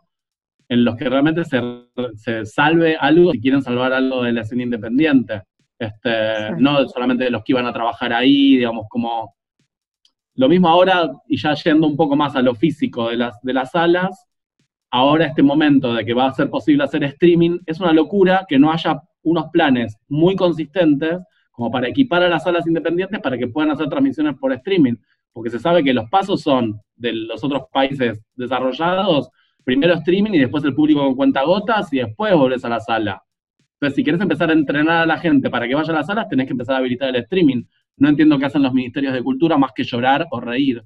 [0.67, 5.43] en los que realmente se, salve algo, si quieren salvar algo de la escena independiente.
[5.77, 9.35] Este, No solamente de los que iban a trabajar ahí, digamos, como...
[10.37, 13.53] Lo mismo ahora, y ya yendo un poco más a lo físico de las, de
[13.53, 14.27] las salas,
[14.91, 18.59] ahora este momento de que va a ser posible hacer streaming, es una locura que
[18.59, 21.19] no haya unos planes muy consistentes
[21.51, 24.95] como para equipar a las salas independientes para que puedan hacer transmisiones por streaming,
[25.31, 29.29] porque se sabe que los pasos son de los otros países desarrollados,
[29.65, 33.21] primero streaming y después el público con cuentagotas y después volvés a la sala.
[33.73, 36.29] Entonces, si quieres empezar a entrenar a la gente para que vaya a las salas,
[36.29, 37.63] tenés que empezar a habilitar el streaming.
[37.97, 40.81] No entiendo qué hacen los ministerios de cultura más que llorar o reír.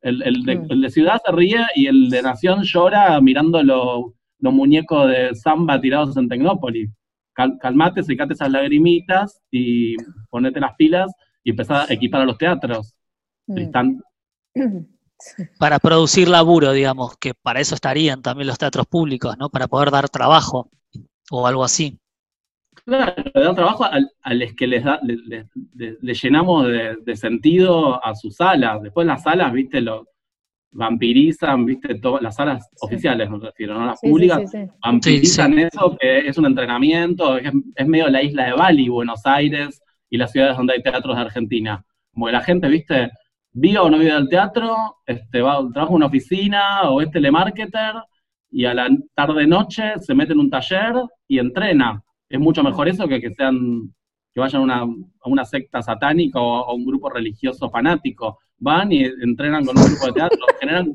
[0.00, 0.80] El, mm.
[0.80, 6.16] de, Ciudad se ríe y el de Nación llora mirando los muñecos de samba tirados
[6.16, 6.90] en Tecnópolis.
[7.34, 9.96] calmate, secate esas lagrimitas y
[10.30, 11.10] ponete las pilas
[11.42, 12.94] y empezá a equipar a los teatros.
[13.46, 13.58] Mm.
[13.58, 14.00] Están
[15.58, 19.48] para producir laburo, digamos, que para eso estarían también los teatros públicos, ¿no?
[19.48, 20.70] Para poder dar trabajo
[21.30, 21.98] o algo así.
[22.84, 25.00] Claro, le da trabajo a, los que les, da,
[26.00, 28.82] llenamos de, sentido a sus salas.
[28.82, 30.06] Después las salas, viste, lo
[30.70, 34.52] vampirizan, viste, todas las salas oficiales, me refiero, no las públicas,
[34.82, 39.82] vampirizan eso, que es un entrenamiento, es, es, medio la isla de Bali, Buenos Aires
[40.08, 41.84] y las ciudades donde hay teatros de Argentina.
[42.12, 43.10] Como que la gente, viste,
[43.52, 47.94] viva o no viva del teatro, este, va, trabaja en una oficina o es telemarketer
[48.50, 50.94] y a la tarde-noche se mete en un taller
[51.26, 52.02] y entrena.
[52.28, 53.92] Es mucho mejor eso que que sean
[54.32, 54.84] que vayan a
[55.24, 58.38] una, secta satánica o a un grupo religioso fanático.
[58.58, 60.92] Van y entrenan con un grupo de teatro, generan,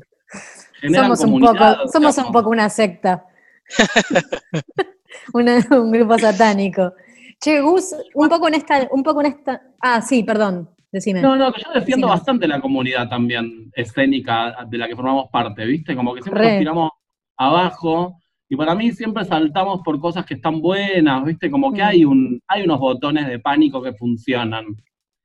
[1.16, 3.24] somos un poco, somos un poco una secta.
[5.32, 6.92] un grupo satánico.
[7.40, 9.62] Che, Gus, un poco en esta, un poco en esta.
[9.80, 10.73] Ah, sí, perdón.
[11.22, 15.64] No, no, que yo defiendo bastante la comunidad también escénica de la que formamos parte,
[15.64, 15.96] ¿viste?
[15.96, 16.90] Como que siempre nos tiramos
[17.36, 18.18] abajo
[18.48, 21.50] y para mí siempre saltamos por cosas que están buenas, ¿viste?
[21.50, 21.86] Como que mm.
[21.86, 24.66] hay, un, hay unos botones de pánico que funcionan.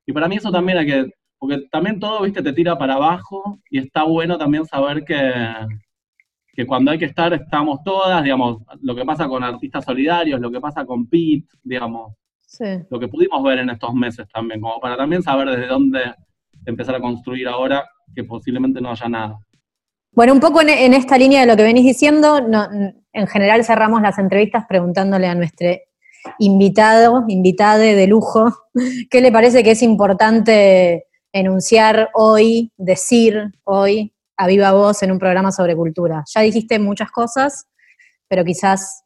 [0.05, 2.41] Y para mí eso también hay que, porque también todo, ¿viste?
[2.41, 5.31] Te tira para abajo y está bueno también saber que,
[6.53, 10.49] que cuando hay que estar estamos todas, digamos, lo que pasa con artistas solidarios, lo
[10.49, 12.13] que pasa con Pete, digamos,
[12.89, 16.13] lo que pudimos ver en estos meses también, como para también saber desde dónde
[16.65, 17.85] empezar a construir ahora
[18.15, 19.39] que posiblemente no haya nada.
[20.11, 22.39] Bueno, un poco en, esta línea de lo que venís diciendo,
[23.13, 25.69] en general cerramos las entrevistas preguntándole a nuestro
[26.39, 28.51] invitado, invitade de lujo,
[29.09, 35.19] qué le parece que es importante enunciar hoy, decir hoy a viva voz en un
[35.19, 36.23] programa sobre cultura.
[36.33, 37.67] Ya dijiste muchas cosas,
[38.27, 39.03] pero quizás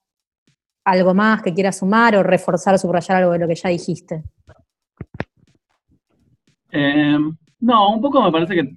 [0.85, 4.23] algo más que quieras sumar o reforzar o subrayar algo de lo que ya dijiste.
[6.71, 7.17] Eh,
[7.59, 8.75] no, un poco me parece que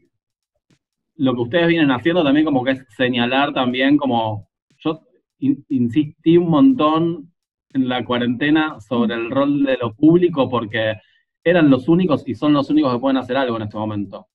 [1.17, 4.49] lo que ustedes vienen haciendo también como que es señalar también como
[4.79, 5.01] yo
[5.39, 7.33] insistí un montón
[7.73, 10.95] en la cuarentena sobre el rol de lo público porque
[11.43, 14.29] eran los únicos y son los únicos que pueden hacer algo en este momento,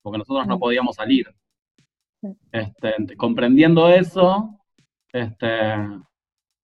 [0.00, 1.26] porque nosotros no podíamos salir.
[2.52, 4.60] Este, comprendiendo eso,
[5.12, 5.74] este,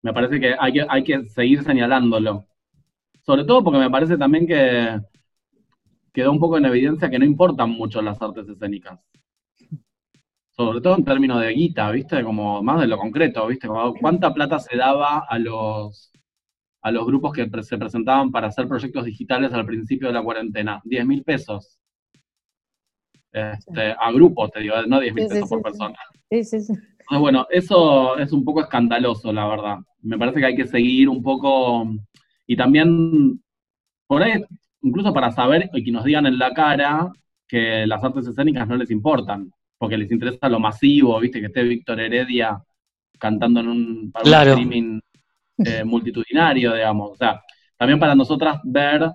[0.03, 2.47] me parece que hay, que hay que seguir señalándolo.
[3.23, 4.99] Sobre todo porque me parece también que
[6.13, 8.99] quedó un poco en evidencia que no importan mucho las artes escénicas.
[10.51, 12.23] Sobre todo en términos de guita, ¿viste?
[12.23, 13.69] Como más de lo concreto, ¿viste?
[14.01, 16.13] ¿Cuánta plata se daba a los,
[16.83, 20.81] a los grupos que se presentaban para hacer proyectos digitales al principio de la cuarentena?
[20.85, 21.79] 10 mil pesos.
[23.33, 25.97] Este, a grupos, te digo, no 10 mil pesos por persona.
[26.31, 26.73] Sí, sí, sí.
[27.11, 29.79] Entonces, bueno, eso es un poco escandaloso, la verdad.
[30.01, 31.85] Me parece que hay que seguir un poco,
[32.47, 33.43] y también,
[34.07, 34.41] por ahí,
[34.83, 37.11] incluso para saber y que nos digan en la cara
[37.49, 41.65] que las artes escénicas no les importan, porque les interesa lo masivo, viste, que esté
[41.65, 42.63] Víctor Heredia
[43.19, 45.01] cantando en un, streaming
[45.59, 47.11] eh, multitudinario, digamos.
[47.11, 47.43] O sea,
[47.77, 49.11] también para nosotras ver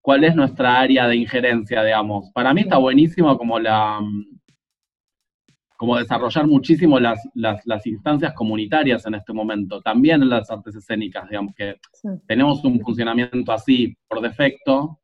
[0.00, 2.30] cuál es nuestra área de injerencia, digamos.
[2.32, 4.00] Para mí está buenísimo como la
[5.84, 11.28] como desarrollar muchísimo las, las, instancias comunitarias en este momento, también en las artes escénicas,
[11.28, 11.76] digamos que
[12.26, 14.98] tenemos un funcionamiento así por defecto,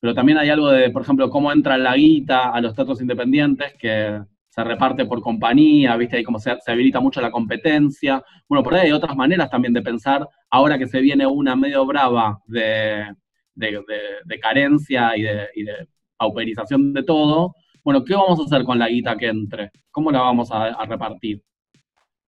[0.00, 3.74] pero también hay algo de, por ejemplo, cómo entra la guita a los teatros independientes,
[3.78, 6.16] que se reparte por compañía, ¿viste?
[6.16, 8.20] Ahí como se, habilita mucho la competencia.
[8.48, 11.86] Bueno, por ahí hay otras maneras también de pensar, ahora que se viene una medio
[11.86, 13.14] brava de,
[13.54, 15.86] de, carencia y de, y de
[16.16, 17.54] pauperización de todo,
[17.84, 19.70] bueno, ¿qué vamos a hacer con la guita que entre?
[19.90, 21.42] ¿Cómo la vamos a, repartir?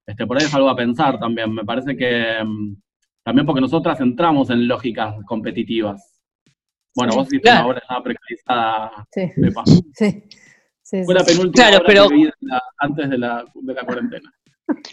[0.06, 1.52] Este, por ahí es algo a pensar también.
[1.52, 2.76] Me parece que mm,
[3.22, 6.22] también porque nosotras entramos en lógicas competitivas.
[6.94, 9.30] Bueno, vos hiciste una obra precarizada, sí.
[9.94, 10.24] Sí.
[10.82, 11.04] sí.
[11.04, 12.08] Fue la penúltima claro, pero...
[12.78, 14.30] antes de la, de la cuarentena.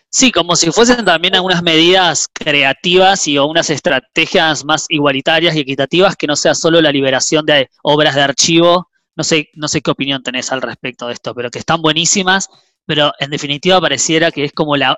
[0.09, 5.59] Sí, como si fuesen también algunas medidas creativas y o unas estrategias más igualitarias y
[5.59, 8.89] equitativas que no sea solo la liberación de obras de archivo
[9.19, 12.47] no sé, no sé qué opinión tenés al respecto de esto, pero que están buenísimas,
[12.85, 14.97] pero en definitiva pareciera que es como la,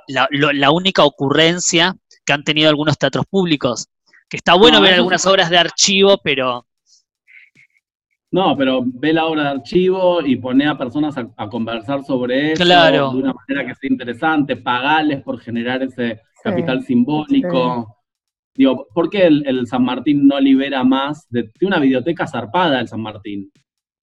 [0.72, 3.88] única ocurrencia que han tenido algunos teatros públicos.
[4.30, 6.68] Que está bueno ver algunas obras de archivo, pero...
[8.30, 12.64] No, pero ve la obra de archivo y pone a personas a, conversar sobre eso
[12.64, 17.98] de una manera que sea interesante, pagales por generar ese capital simbólico.
[18.54, 22.88] Digo, ¿por qué el, San Martín no libera más de, de, una biblioteca zarpada el
[22.88, 23.52] San Martín?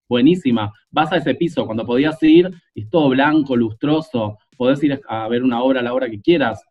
[0.08, 0.72] Buenísima.
[0.90, 5.28] Vas a ese piso cuando podías ir y es todo blanco, lustroso, podés ir a
[5.28, 6.62] ver una obra a la hora que quieras.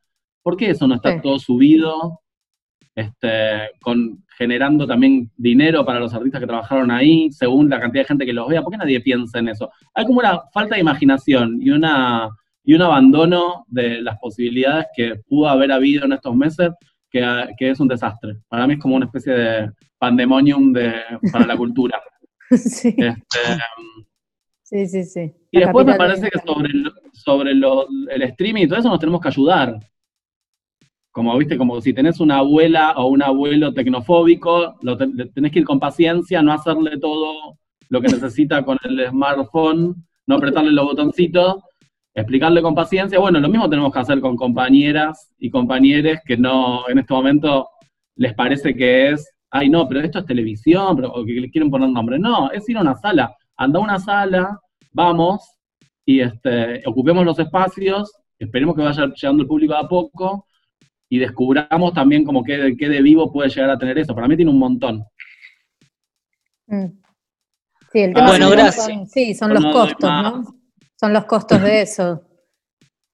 [0.42, 2.22] ¿Por qué eso no está todo subido?
[2.96, 8.08] Este, con, generando también dinero para los artistas que trabajaron ahí, según la cantidad de
[8.08, 8.64] gente que los vea.
[8.64, 9.70] ¿Por qué nadie piensa en eso?
[9.94, 12.30] Hay como una falta de imaginación y, una,
[12.64, 16.72] y un abandono de las posibilidades que pudo haber habido en estos meses
[17.12, 17.24] que,
[17.58, 18.38] que es un desastre.
[18.48, 20.94] Para mí es como una especie de pandemonium de,
[21.32, 22.02] para la cultura.
[22.58, 22.96] sí.
[22.98, 23.40] Este,
[24.64, 25.34] sí, sí, sí.
[25.52, 28.90] y después me parece de- que sobre, el, sobre lo- el streaming y todo eso
[28.90, 29.80] nos tenemos que ayudar.
[31.12, 35.66] Como, viste, como si tenés una abuela o un abuelo tecnofóbico, lo tenés que ir
[35.66, 37.58] con paciencia, no hacerle todo
[37.90, 39.96] lo que necesita con el smartphone,
[40.28, 41.64] no apretarle los botoncitos,
[42.14, 43.18] explicarle con paciencia.
[43.18, 47.68] Bueno, lo mismo tenemos que hacer con compañeras y compañeros que no, en este momento
[48.16, 51.70] les parece que es, ay no, pero esto es televisión, pero, o que le quieren
[51.72, 52.20] poner nombre.
[52.20, 53.36] No, es ir a una sala.
[53.56, 54.60] Anda a una sala,
[54.92, 55.58] vamos,
[56.06, 60.46] y este, ocupemos los espacios, esperemos que vaya llegando el público de a poco,
[61.10, 64.14] y descubramos también como qué, qué de vivo puede llegar a tener eso.
[64.14, 65.04] Para mí tiene un montón.
[66.68, 66.86] Mm.
[67.92, 68.86] Sí, el tema Bueno, son- gracias.
[68.86, 70.10] son- sí, son los no costos.
[70.10, 70.44] ¿no?
[71.00, 72.24] Son los costos de eso.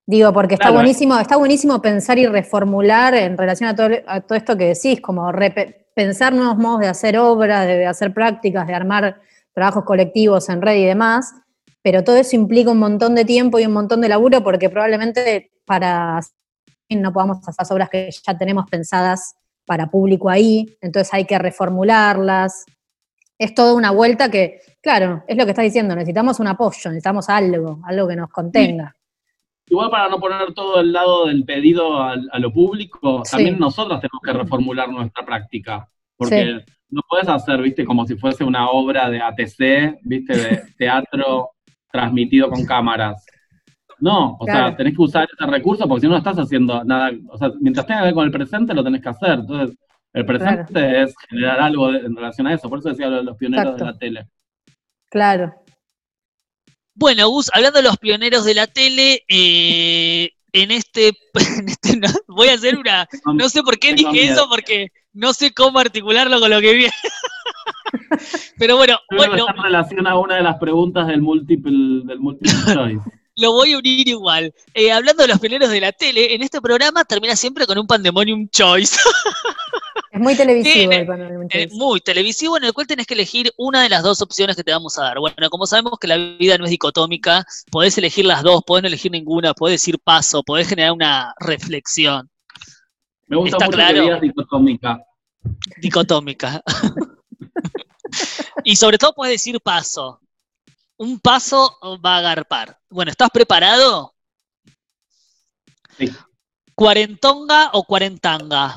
[0.06, 0.78] Digo, porque está Claro.
[0.80, 5.00] buenísimo, está buenísimo pensar y reformular en relación a todo, a todo esto que decís,
[5.00, 9.22] como repe- pensar nuevos modos de hacer obras, de hacer prácticas, de armar
[9.54, 11.34] trabajos colectivos en red y demás,
[11.82, 15.52] pero todo eso implica un montón de tiempo y un montón de laburo porque probablemente
[15.66, 16.20] para
[16.90, 19.36] no podamos hacer obras que ya tenemos pensadas
[19.66, 22.66] para público ahí, entonces hay que reformularlas.
[23.38, 27.30] Es toda una vuelta que, claro, es lo que estás diciendo, necesitamos un apoyo, necesitamos
[27.30, 28.96] algo, algo que nos contenga.
[29.70, 33.32] Igual para no poner todo el lado del pedido al- a, lo público, Sí.
[33.38, 35.88] también nosotros tenemos que reformular nuestra práctica.
[36.18, 41.52] Porque no puedes hacer, viste, como si fuese una obra de ATC, viste, de teatro
[41.92, 43.26] transmitido con cámaras.
[44.00, 44.68] No, o Claro.
[44.68, 47.52] sea, tenés que usar ese recurso porque si no no estás haciendo nada, o sea,
[47.62, 49.40] mientras tenga que ver con el presente lo tenés que hacer.
[49.40, 49.78] Entonces,
[50.12, 52.70] el presente es generar algo en relación a eso.
[52.70, 53.86] Por eso decía lo de los pioneros Exacto.
[53.86, 54.28] de la tele.
[55.10, 55.54] Claro.
[56.96, 61.14] Bueno, Gus, hablando de los pioneros de la tele, eh, en este,
[61.58, 65.34] en este no- voy a hacer una, no sé por qué dije eso, porque no
[65.34, 66.94] sé cómo articularlo con lo que viene.
[68.58, 72.02] Pero bueno, creo que bueno, está en relación a una de las preguntas del multiple,
[72.06, 73.00] del multiple choice.
[73.36, 74.54] Lo voy a unir igual.
[74.74, 77.88] Eh, hablando de los pioneros de la tele, en este programa termina siempre con un
[77.88, 78.98] pandemonium choice.
[80.14, 81.48] Es muy televisivo el.
[81.50, 84.64] Eh, muy televisivo en el cual tenés que elegir una de las dos opciones que
[84.64, 85.18] te vamos a dar.
[85.18, 88.90] Bueno, como sabemos que la vida no es dicotómica, podés elegir las dos, podés no
[88.90, 92.30] elegir ninguna, podés decir paso, podés generar una reflexión
[93.26, 93.96] Me gusta Está mucho claro.
[93.96, 95.04] que digas dicotómica.
[95.78, 96.64] dicotómica.
[98.64, 100.20] y sobre todo podés decir paso.
[100.98, 102.80] Un paso va a agarpar.
[102.90, 104.14] Bueno, ¿estás preparado?
[105.98, 106.12] Sí.
[106.76, 108.74] ¿Cuarentonga o cuarentanga?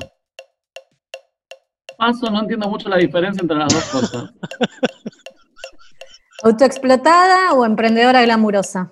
[1.97, 4.31] Paso, no entiendo mucho la diferencia entre las dos cosas.
[6.43, 8.91] ¿Autoexplotada o emprendedora glamurosa?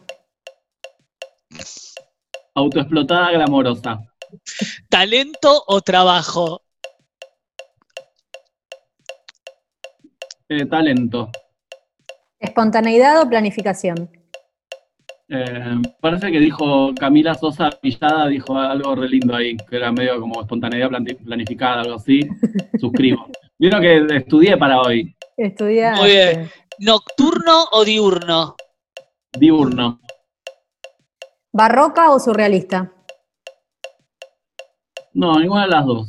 [2.55, 3.99] Autoexplotada glamorosa.
[4.89, 6.63] ¿Talento o trabajo?
[10.49, 11.29] Eh, talento.
[12.45, 14.07] ¿Espontaneidad o planificación?
[15.29, 20.21] Eh, parece que dijo Camila Sosa Villada, dijo algo re lindo ahí, que era medio
[20.21, 20.89] como espontaneidad
[21.23, 22.19] planificada, algo así.
[22.79, 23.27] Suscribo.
[23.57, 25.97] Vieron que estudié para hoy, Estudiar.
[25.97, 26.49] Muy bien.
[26.79, 28.55] ¿Nocturno o diurno?
[29.37, 29.99] diurno.
[31.51, 32.93] ¿Barroca o surrealista?
[35.13, 36.07] No, ninguna de las dos.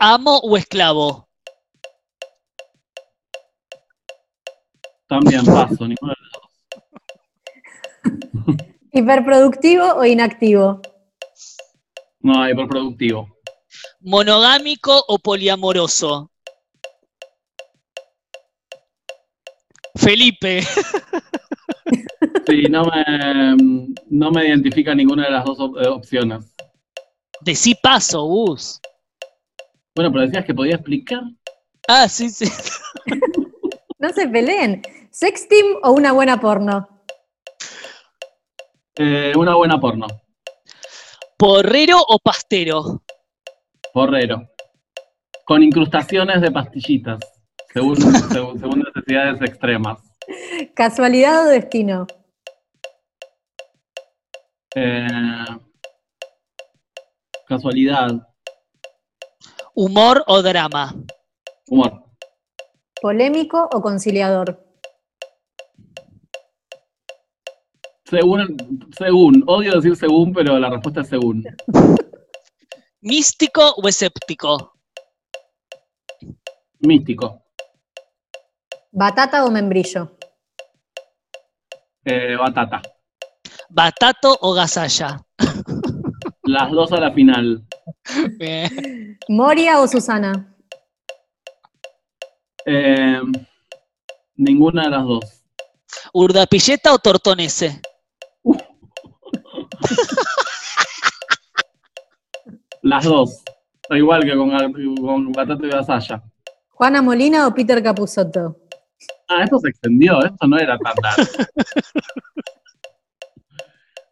[0.00, 1.28] ¿Amo o esclavo?
[5.10, 6.42] También paso, ninguna de las dos.
[8.92, 10.80] ¿Hiperproductivo o inactivo?
[12.20, 13.26] No, hiperproductivo.
[14.00, 16.30] ¿Monogámico o poliamoroso?
[19.96, 20.62] Felipe.
[22.46, 23.56] Sí, no me,
[24.08, 26.54] no me identifica ninguna de las dos op- eh, opciones.
[27.40, 28.80] Decí paso, Gus.
[29.94, 31.22] Bueno, pero decías que podía explicar.
[31.88, 32.44] Ah, sí, sí.
[33.98, 34.82] No se peleen.
[35.10, 36.88] ¿Sexting o una buena porno?
[38.96, 40.06] Eh, una buena porno.
[41.36, 43.02] ¿Porrero o pastero?
[43.92, 44.48] Porrero.
[45.44, 47.18] Con incrustaciones de pastillitas,
[47.72, 47.96] según,
[48.30, 49.98] según, según necesidades extremas.
[50.74, 52.06] ¿Casualidad o destino?
[54.76, 55.06] Eh,
[57.46, 58.10] casualidad,
[59.74, 60.94] ¿Humor o drama?
[61.68, 62.04] humor.
[63.00, 64.69] ¿Polémico o conciliador?
[68.10, 71.44] Según, según, odio decir según, pero la respuesta es según.
[73.02, 74.72] ¿Místico o escéptico?
[76.80, 77.44] Místico.
[78.90, 80.18] ¿Batata o membrillo?
[82.04, 82.82] Eh, batata.
[83.68, 85.24] ¿Batato o gasalla?
[86.42, 87.64] Las dos a la final.
[88.38, 89.18] Bien.
[89.28, 90.52] ¿Moria o Susana?
[92.66, 93.20] Eh,
[94.34, 95.44] ninguna de las dos.
[96.12, 97.80] ¿Urdapilleta o Tortonese?
[102.82, 103.42] Las dos.
[103.88, 104.50] Da igual que con,
[104.96, 106.22] con batata y vasalla.
[106.70, 108.56] ¿Juana Molina o Peter Capusotto?
[109.28, 111.32] Ah, esto se extendió, esto no era tan largo.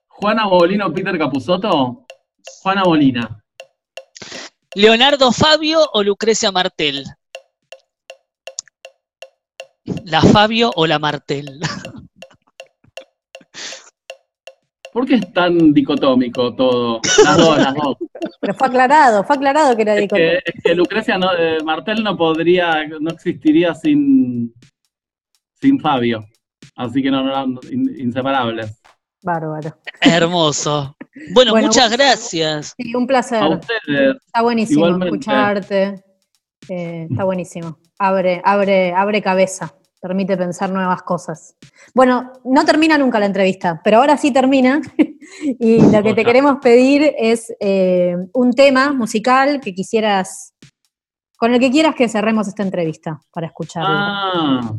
[0.09, 2.07] Juana Molina o Peter Capusotto.
[2.63, 3.45] Juana Molina.
[4.75, 7.05] ¿Leonardo Fabio o Lucrecia Martel?
[10.05, 11.61] ¿La Fabio o la Martel?
[14.93, 17.01] ¿Por qué es tan dicotómico todo?
[17.25, 17.97] Las dos, las dos.
[18.41, 20.33] Pero fue aclarado, fue aclarado que era Es dicotómico.
[20.45, 24.53] que, es que Lucrecia no, eh, Martel no podría, no existiría sin,
[25.61, 26.25] sin Fabio.
[26.77, 28.81] Así que no, no eran in- inseparables.
[29.23, 29.77] Bárbaro.
[30.01, 30.97] Hermoso.
[31.35, 32.75] Bueno, Bueno, muchas vos- gracias.
[32.77, 33.43] Sí, un placer.
[33.43, 34.17] A ustedes.
[34.27, 35.17] Está buenísimo Igualmente.
[35.17, 36.05] escucharte.
[36.69, 37.79] Eh, está buenísimo.
[37.99, 39.75] Abre, abre, abre cabeza.
[40.01, 41.57] Permite pensar nuevas cosas.
[41.95, 44.81] Bueno, no termina nunca la entrevista, pero ahora sí termina.
[45.59, 50.55] y lo que te queremos pedir es eh, un tema musical que quisieras,
[51.37, 53.89] con el que quieras que cerremos esta entrevista para escucharlo.
[53.91, 54.73] Ah,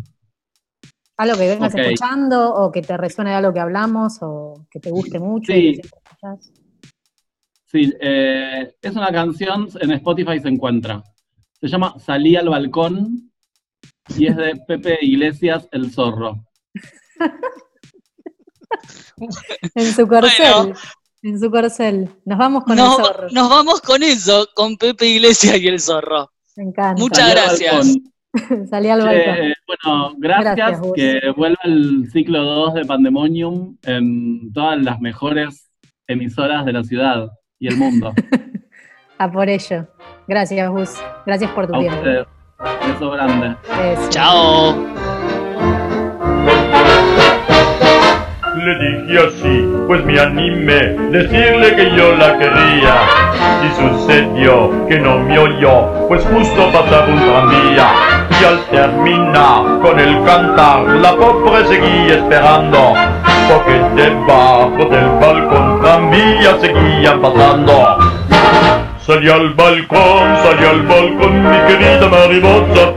[1.18, 4.90] algo que vengas escuchando o que te resuene de algo que hablamos o que te
[4.90, 5.52] guste mucho.
[5.52, 5.78] Sí.
[5.78, 5.82] y
[7.66, 11.04] sí, eh, es una canción, en Spotify se encuentra.
[11.60, 13.29] Se llama Salí al balcón
[14.18, 16.46] y es de Pepe Iglesias, El Zorro.
[19.76, 20.46] En su corcel.
[20.56, 20.74] Bueno.
[21.22, 22.10] En su corcel.
[22.26, 23.28] Nos vamos con Nos, el zorro.
[23.32, 26.32] nos vamos con eso, con Pepe Iglesias y el zorro.
[26.56, 27.02] Me encanta.
[27.02, 27.98] Muchas gracias.
[28.70, 29.36] Salí al balcón.
[29.36, 35.70] eh, bueno, gracias, que vuelva el ciclo 2 de Pandemonium en todas las mejores
[36.08, 37.28] emisoras de la ciudad
[37.60, 38.14] y el mundo.
[39.18, 39.88] A por ello.
[40.28, 40.92] Gracias, Gus.
[41.26, 41.98] Gracias por tu A tiempo.
[41.98, 42.28] ustedes.
[42.60, 43.56] Beso grande.
[43.82, 44.10] Eso.
[44.10, 44.76] Chao.
[48.54, 50.80] Le dije así, pues me animé,
[51.10, 52.96] decirle que yo la quería.
[53.64, 57.88] Y sucedió que no me oyó, pues justo pasaba un tranvía.
[58.42, 62.94] Y al terminar con el cantar, la pobre seguía esperando.
[63.48, 68.29] Porque debajo del balcón tranvía seguían pasando.
[69.10, 72.94] Salí al balcón, salí al balcón, mi querida mariposa.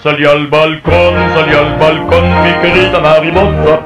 [0.00, 3.80] Salí al balcón, salí al balcón, mi querida mariposa.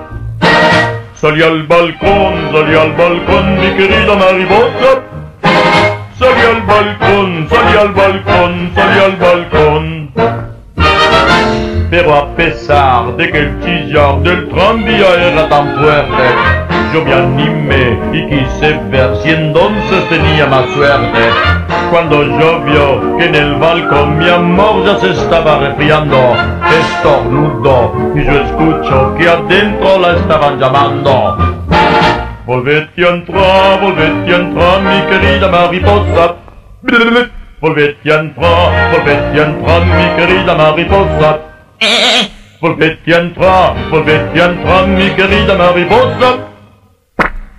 [1.14, 4.90] Salí al balcón, salí al balcón, mi querida mariposa.
[6.18, 10.12] Salí al balcón, salí al balcón, salí al balcón.
[11.88, 13.61] Pero a pesar de que el
[14.24, 20.68] del tranvía era tan fuerte, yo me animé y quise ver si entonces tenía más
[20.70, 21.30] suerte.
[21.91, 26.34] Cuando llovió que en el balcón mi amor ya se estaba resfriando,
[26.80, 31.36] estornudo y yo escucho que adentro la estaban llamando.
[32.47, 36.34] Volvete a entrar, volvete a entrar, mi querida mariposa.
[37.61, 41.39] Volvete a entrar, volvete a entrar, mi querida mariposa.
[42.61, 46.57] Volvete a entrar, volvete a entrar, mi querida mariposa.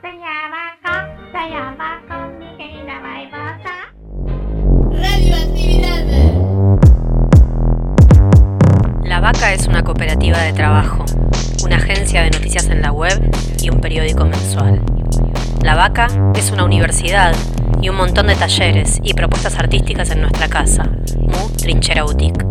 [0.00, 3.54] Salí al balcón, salí al balcón, mi querida mariposa.
[9.04, 11.04] La Vaca es una cooperativa de trabajo,
[11.64, 13.18] una agencia de noticias en la web
[13.62, 14.82] y un periódico mensual.
[15.62, 17.34] La Vaca es una universidad
[17.80, 20.84] y un montón de talleres y propuestas artísticas en nuestra casa,
[21.18, 22.44] Mu Trinchera Boutique.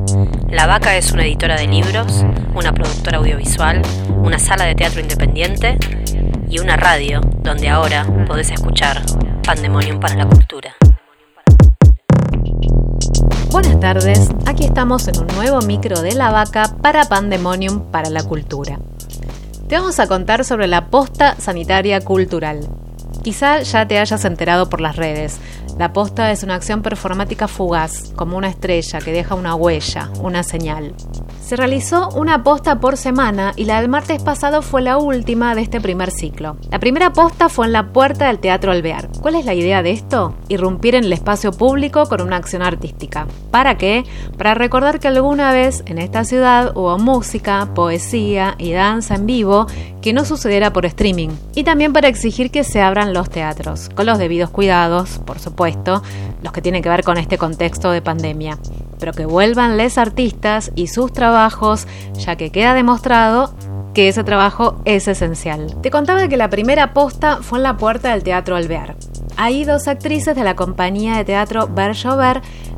[0.49, 3.81] La Vaca es una editora de libros, una productora audiovisual,
[4.23, 5.77] una sala de teatro independiente
[6.49, 9.01] y una radio donde ahora podés escuchar
[9.43, 10.75] Pandemonium para la Cultura.
[13.51, 18.23] Buenas tardes, aquí estamos en un nuevo micro de la vaca para Pandemonium para la
[18.23, 18.79] Cultura.
[19.67, 22.59] Te vamos a contar sobre la posta sanitaria cultural.
[23.25, 25.39] Quizá ya te hayas enterado por las redes.
[25.77, 30.41] La posta es una acción performática fugaz, como una estrella que deja una huella, una
[30.41, 30.93] señal.
[31.41, 35.61] Se realizó una posta por semana y la del martes pasado fue la última de
[35.61, 36.55] este primer ciclo.
[36.71, 39.09] La primera posta fue en la puerta del Teatro Alvear.
[39.21, 40.33] ¿Cuál es la idea de esto?
[40.47, 43.27] Irrumpir en el espacio público con una acción artística.
[43.51, 44.05] ¿Para qué?
[44.37, 49.67] Para recordar que alguna vez en esta ciudad hubo música, poesía y danza en vivo
[50.01, 51.29] que no sucediera por streaming.
[51.53, 55.64] Y también para exigir que se abran los teatros, con los debidos cuidados, por supuesto,
[56.43, 58.57] los que tienen que ver con este contexto de pandemia
[58.99, 63.53] pero que vuelvan les artistas y sus trabajos, ya que queda demostrado
[63.93, 65.79] que ese trabajo es esencial.
[65.81, 68.95] Te contaba que la primera posta fue en la puerta del Teatro Alvear.
[69.37, 71.93] Ahí dos actrices de la compañía de teatro Ver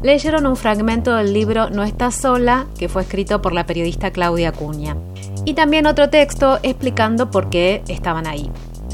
[0.02, 4.52] leyeron un fragmento del libro No estás sola, que fue escrito por la periodista Claudia
[4.52, 4.96] Cuña.
[5.46, 8.52] Y también otro texto explicando por qué estaban ahí.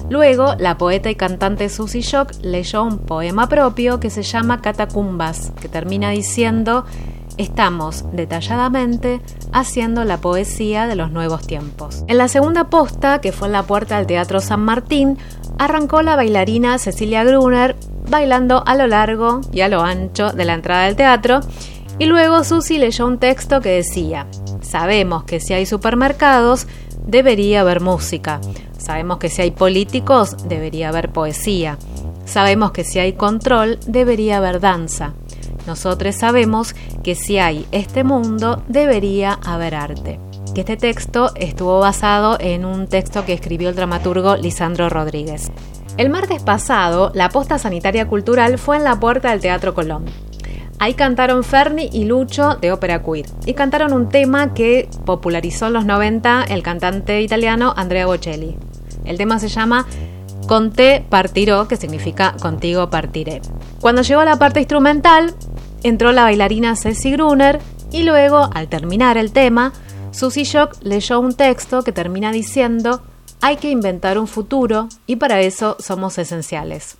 [0.09, 5.51] Luego, la poeta y cantante Susie Shock leyó un poema propio que se llama Catacumbas,
[5.59, 6.85] que termina diciendo
[7.37, 9.21] estamos detalladamente
[9.51, 12.03] haciendo la poesía de los nuevos tiempos.
[12.07, 15.17] En la segunda posta, que fue en la puerta del Teatro San Martín,
[15.57, 17.75] arrancó la bailarina Cecilia Gruner
[18.09, 21.39] bailando a lo largo y a lo ancho de la entrada del teatro,
[21.99, 24.27] y luego Susi leyó un texto que decía,
[24.61, 26.67] sabemos que si hay supermercados,
[27.05, 28.39] debería haber música,
[28.77, 31.77] sabemos que si hay políticos, debería haber poesía,
[32.25, 35.13] sabemos que si hay control, debería haber danza.
[35.67, 40.19] Nosotros sabemos que si hay este mundo, debería haber arte.
[40.53, 45.51] Que este texto estuvo basado en un texto que escribió el dramaturgo Lisandro Rodríguez.
[45.97, 50.05] El martes pasado, la posta sanitaria cultural fue en la puerta del Teatro Colón.
[50.83, 55.73] Ahí cantaron Ferni y Lucho de Ópera Queer y cantaron un tema que popularizó en
[55.73, 58.57] los 90 el cantante italiano Andrea Bocelli.
[59.05, 59.87] El tema se llama
[60.45, 63.41] Conté partiró, que significa contigo partiré.
[63.79, 65.33] Cuando llegó a la parte instrumental,
[65.83, 67.61] entró la bailarina Ceci Gruner
[67.93, 69.71] y luego, al terminar el tema,
[70.11, 73.01] Susie Shock leyó un texto que termina diciendo
[73.39, 76.97] hay que inventar un futuro y para eso somos esenciales.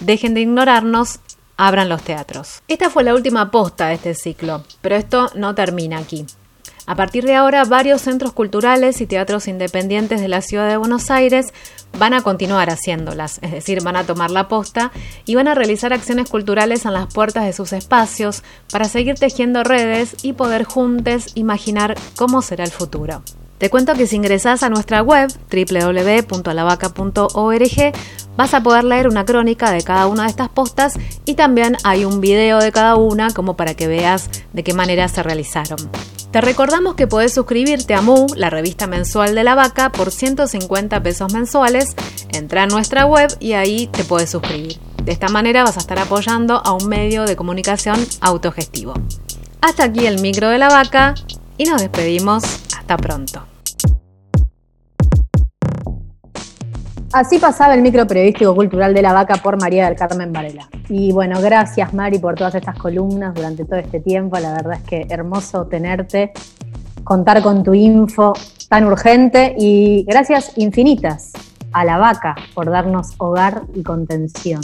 [0.00, 1.20] Dejen de ignorarnos,
[1.60, 2.62] abran los teatros.
[2.68, 6.24] Esta fue la última posta de este ciclo, pero esto no termina aquí.
[6.86, 11.10] A partir de ahora, varios centros culturales y teatros independientes de la ciudad de Buenos
[11.10, 11.52] Aires
[11.98, 14.90] van a continuar haciéndolas, es decir, van a tomar la posta
[15.26, 18.42] y van a realizar acciones culturales en las puertas de sus espacios
[18.72, 23.22] para seguir tejiendo redes y poder juntos imaginar cómo será el futuro.
[23.60, 27.92] Te cuento que si ingresas a nuestra web www.lavaca.org
[28.40, 30.94] vas a poder leer una crónica de cada una de estas postas
[31.26, 35.08] y también hay un video de cada una como para que veas de qué manera
[35.08, 35.76] se realizaron.
[36.30, 41.02] Te recordamos que podés suscribirte a Mu, la revista mensual de la vaca, por 150
[41.02, 41.94] pesos mensuales.
[42.32, 44.78] Entra a nuestra web y ahí te puedes suscribir.
[45.04, 48.94] De esta manera vas a estar apoyando a un medio de comunicación autogestivo.
[49.60, 51.14] Hasta aquí el micro de la vaca
[51.58, 52.42] y nos despedimos.
[52.74, 53.49] Hasta pronto.
[57.12, 60.68] Así pasaba el micro periodístico cultural de la vaca por María del Carmen Varela.
[60.88, 64.38] Y bueno, gracias Mari por todas estas columnas durante todo este tiempo.
[64.38, 66.32] La verdad es que hermoso tenerte,
[67.02, 68.32] contar con tu info
[68.68, 71.32] tan urgente y gracias infinitas
[71.72, 74.60] a la vaca por darnos hogar y contención.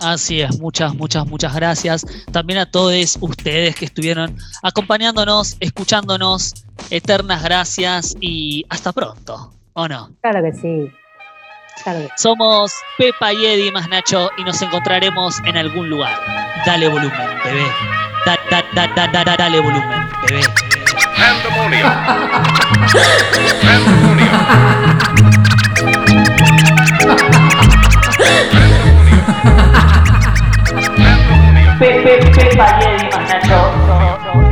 [0.00, 2.06] Así es, muchas, muchas, muchas gracias.
[2.32, 6.54] También a todos ustedes que estuvieron acompañándonos, escuchándonos.
[6.88, 10.10] Eternas gracias y hasta pronto, ¿o no?
[10.22, 11.01] Claro que sí.
[12.16, 16.12] Somos Pepa y Eddie más Nacho y nos encontraremos en algún lugar.
[16.64, 17.12] Dale volumen,
[17.44, 17.66] bebé.
[18.24, 20.42] Da, da, da, da, da, da dale volumen, bebé.
[21.16, 21.90] Pandemonium.
[23.62, 24.32] Pandemonium.
[31.78, 34.51] Pepe, Pepa y Eddie más Nacho.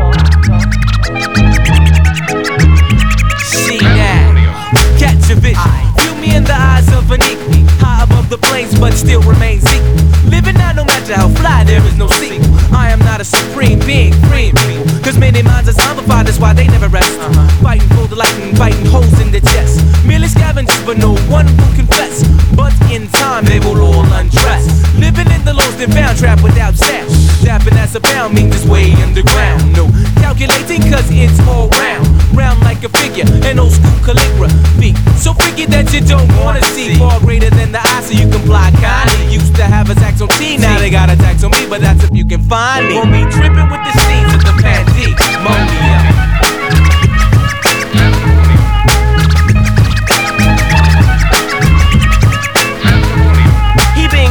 [6.50, 7.62] The eyes of an equal.
[7.78, 10.30] High above the plains, but still remains equal.
[10.34, 12.50] Living out no matter how fly, there is no sequel.
[12.74, 14.89] I am not a supreme being, freeing people.
[15.10, 17.18] Cause many minds are zombified, that's why they never rest.
[17.18, 17.48] Uh-huh.
[17.66, 19.82] Fighting for the light and biting holes in the chest.
[20.06, 22.22] Merely scavengers, but no one will confess.
[22.54, 24.70] But in time, they will all undress.
[24.94, 27.10] Living in the lost and found, trapped without sound.
[27.42, 29.74] Dapping as a pound means this way underground.
[29.74, 29.90] No
[30.22, 32.06] calculating, cause it's all round.
[32.30, 34.94] Round like a figure, an old school calligraphy.
[35.18, 36.94] So freaky that you don't wanna see.
[36.94, 39.34] Far greater than the eye, so you can fly kindly.
[39.34, 41.80] Used to have a tax on T, now they got a tax on me, but
[41.80, 42.94] that's if you can find me.
[42.94, 44.54] Won't be tripping with the scenes of the
[45.44, 46.39] pandemonium.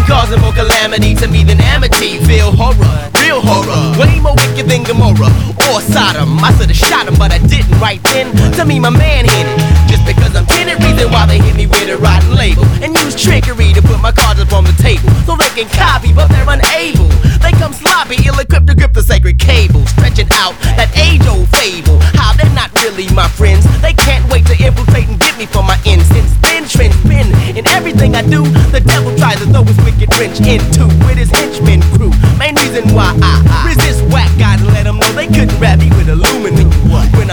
[0.10, 2.18] Causing more calamity to me than amity.
[2.26, 2.90] Feel horror,
[3.22, 5.30] real horror, way more wicked than Gomorrah
[5.70, 6.42] or Sodom.
[6.42, 8.34] I should've shot him, but I didn't right then.
[8.58, 9.58] To me, my man hit it.
[9.86, 12.66] Just because I'm tenant, reason why they hit me with a rotten label.
[12.82, 15.14] And use trickery to put my cards up on the table.
[15.30, 17.08] So they can copy, but they're unable.
[17.46, 19.86] They come sloppy, ill equipped to grip the sacred cable.
[19.94, 22.02] Stretching out that age old fable.
[22.18, 23.62] How they're not really my friends.
[23.82, 26.34] They can't wait to infiltrate and get me for my incense.
[26.42, 28.42] Then trench been in everything I do.
[28.74, 32.12] The devil tries to throw his wicked wrench into with his henchmen crew.
[32.38, 35.90] Main reason why I, I resist whack and let them know they couldn't rap me
[35.90, 36.70] with aluminum.
[37.18, 37.29] When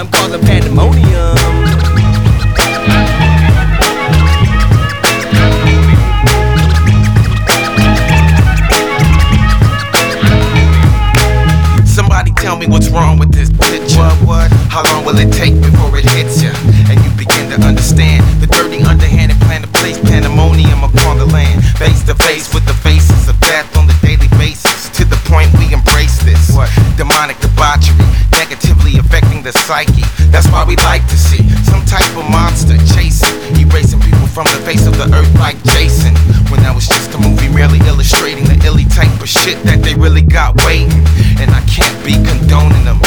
[39.47, 40.91] shit that they really got waiting.
[41.39, 42.99] And I can't be condoning them.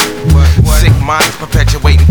[0.80, 2.09] Sick minds perpetuating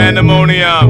[0.00, 0.89] pandemonium.